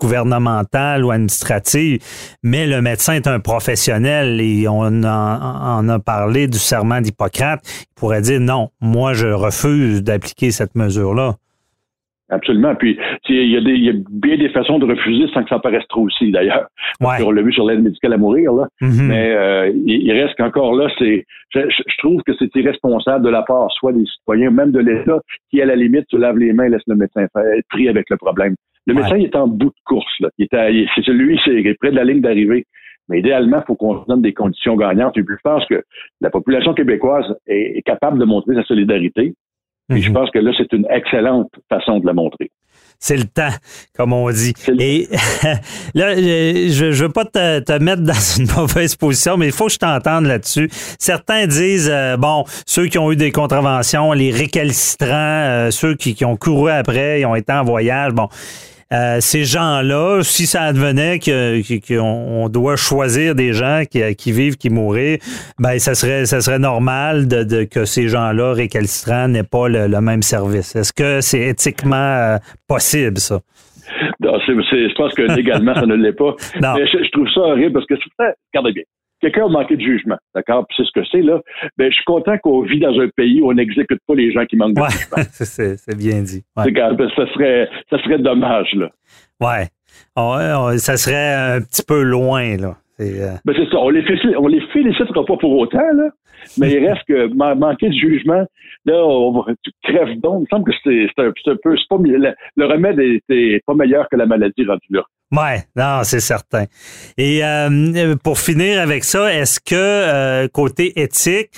[0.00, 2.00] gouvernementale ou administrative,
[2.42, 7.60] mais le médecin est un professionnel et on en, en a parlé du serment d'Hippocrate.
[7.64, 11.36] Il pourrait dire non, moi je refuse d'appliquer cette mesure-là.
[12.32, 12.74] Absolument.
[12.74, 15.50] Puis il y, a des, il y a bien des façons de refuser sans que
[15.50, 16.66] ça paraisse trop aussi, d'ailleurs.
[17.00, 17.22] Ouais.
[17.24, 18.66] On l'a vu sur l'aide médicale à mourir, là.
[18.80, 19.06] Mhm.
[19.06, 21.24] Mais euh, il, il reste qu'encore là, c'est
[21.54, 21.60] je,
[21.98, 25.20] trouve que c'est irresponsable de la part soit des citoyens, même de l'État,
[25.50, 27.88] qui à la limite se lave les mains et laisse le médecin faire être pris
[27.88, 28.54] avec le problème.
[28.86, 30.30] Le médecin il est en bout de course, là.
[30.38, 32.64] Il est à- il- c'est celui, c'est près de la ligne d'arrivée.
[33.08, 35.18] Mais idéalement, il faut qu'on se donne des conditions gagnantes.
[35.18, 35.82] Et puis, je pense que
[36.20, 39.34] la population québécoise est, est capable de montrer sa solidarité.
[39.88, 42.50] Puis je pense que là, c'est une excellente façon de la montrer.
[42.98, 43.50] C'est le temps,
[43.96, 44.52] comme on dit.
[44.78, 45.08] Et
[45.94, 49.52] là, euh, je je veux pas te, te mettre dans une mauvaise position, mais il
[49.52, 50.68] faut que je t'entende là-dessus.
[51.00, 56.14] Certains disent, euh, bon, ceux qui ont eu des contraventions, les récalcitrants, euh, ceux qui,
[56.14, 58.28] qui ont couru après, ils ont été en voyage, bon.
[58.92, 64.56] Euh, ces gens-là, si ça advenait qu'on on doit choisir des gens qui, qui vivent,
[64.56, 65.18] qui mourraient,
[65.58, 69.86] ben ça serait ça serait normal de, de- que ces gens-là récalcitrants n'aient pas le,
[69.86, 70.76] le même service.
[70.76, 72.36] Est-ce que c'est éthiquement euh,
[72.68, 73.40] possible ça?
[74.20, 76.34] Non, c'est, c'est- je pense que légalement, ça ne l'est pas.
[76.60, 76.74] Non.
[76.76, 78.82] Mais je, je trouve ça horrible parce que, c'est- regardez bien,
[79.22, 80.66] quelqu'un a manqué de jugement, d'accord?
[80.68, 81.40] Puis c'est ce que c'est, là.
[81.78, 84.44] Ben, je suis content qu'on vit dans un pays où on n'exécute pas les gens
[84.44, 85.16] qui manquent de jugement.
[85.32, 86.42] c'est c'est bien dit.
[86.56, 86.64] Ouais.
[86.64, 88.90] C'est quand- ça serait, ça serait dommage, là.
[89.40, 89.68] Ouais.
[90.16, 92.76] On- on- ça serait un petit peu loin, là.
[92.98, 93.78] C'est, euh, Ben, c'est ça.
[93.78, 96.10] On les, félicite, on les félicitera pas pour autant, là.
[96.58, 98.44] Mais il reste que man- manquer de jugement,
[98.84, 100.40] là, on va, tu crèves donc.
[100.40, 103.60] Il me semble que c'est, c'est un, un peu, pas, le, le remède est, est
[103.64, 105.02] pas meilleur que la maladie rendue là.
[105.34, 106.66] Ouais, non, c'est certain.
[107.16, 111.48] Et euh, pour finir avec ça, est-ce que euh, côté éthique,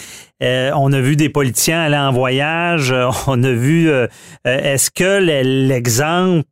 [0.45, 4.07] euh, on a vu des politiciens aller en voyage, euh, on a vu, euh,
[4.47, 6.45] euh, est-ce que le- l'exemple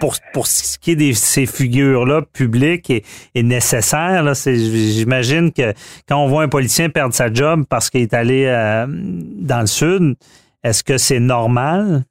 [0.00, 3.04] pour, pour ce qui est de ces figures-là publiques est,
[3.42, 4.22] nécessaire?
[4.22, 4.32] Là?
[4.34, 5.74] J'imagine que
[6.08, 9.66] quand on voit un politicien perdre sa job parce qu'il est allé euh, dans le
[9.66, 10.14] sud,
[10.62, 12.04] est-ce que c'est normal?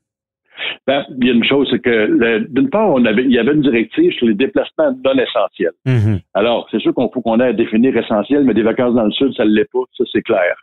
[0.85, 3.53] Ben, il y a une chose, c'est que d'une part, on avait, il y avait
[3.53, 5.71] une directive sur les déplacements non essentiels.
[5.85, 6.19] Mhm.
[6.33, 9.11] Alors, c'est sûr qu'on faut qu'on ait à définir essentiel, mais des vacances dans le
[9.11, 10.55] sud, ça ne l'est pas, ça c'est clair.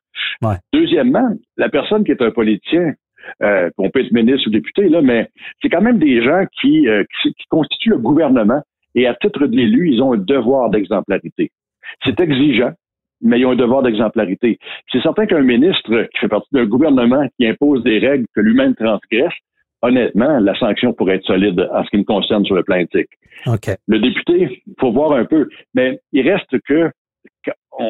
[0.42, 0.56] Ouais.
[0.74, 2.92] Deuxièmement, la personne qui est un politicien,
[3.42, 5.30] euh, on peut être ministre ou député, là, mais
[5.62, 8.60] c'est quand même des gens qui, euh, qui, qui constituent le gouvernement
[8.94, 11.50] et à titre d'élu, ils ont un devoir d'exemplarité.
[12.04, 12.72] C'est exigeant,
[13.20, 14.58] mais ils ont un devoir d'exemplarité.
[14.90, 18.74] C'est certain qu'un ministre qui fait partie d'un gouvernement qui impose des règles que lui-même
[18.74, 19.32] transgresse,
[19.82, 23.10] honnêtement, la sanction pourrait être solide en ce qui me concerne sur le plan éthique.
[23.88, 26.90] Le député, il faut voir un peu, mais il reste que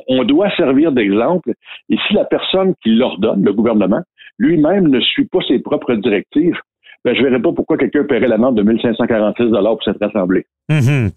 [0.08, 1.52] on, doit servir d'exemple.
[1.88, 4.00] Et si la personne qui l'ordonne, le gouvernement,
[4.38, 6.56] lui-même ne suit pas ses propres directives,
[7.04, 10.46] ben, je verrais pas pourquoi quelqu'un paierait l'amende de 1546 pour cette assemblée.
[10.68, 11.10] Mhm.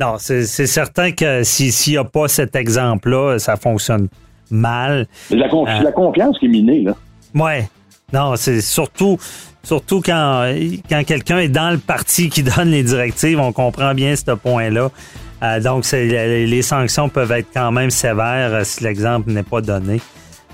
[0.00, 4.08] Non, c'est certain que si- s'il n'y a pas cet exemple-là, ça fonctionne
[4.50, 5.06] mal.
[5.10, 5.82] C'est la, Euh.
[5.82, 6.94] la confiance qui est minée, là.
[7.34, 7.64] Ouais.
[8.12, 9.16] Non, c'est surtout,
[9.64, 10.54] surtout quand,
[10.88, 14.90] quand quelqu'un est dans le parti qui donne les directives, on comprend bien ce point-là.
[15.42, 20.00] Euh, donc, les sanctions peuvent être quand même sévères euh, si l'exemple n'est pas donné.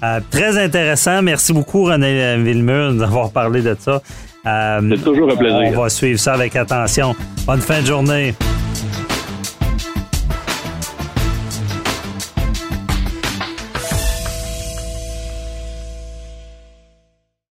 [0.02, 1.20] Euh, très intéressant.
[1.22, 4.00] Merci beaucoup, René Villemur, d'avoir parlé de ça.
[4.46, 5.60] Euh, C'est toujours un plaisir.
[5.78, 7.14] On va suivre ça avec attention.
[7.46, 8.34] Bonne fin de journée.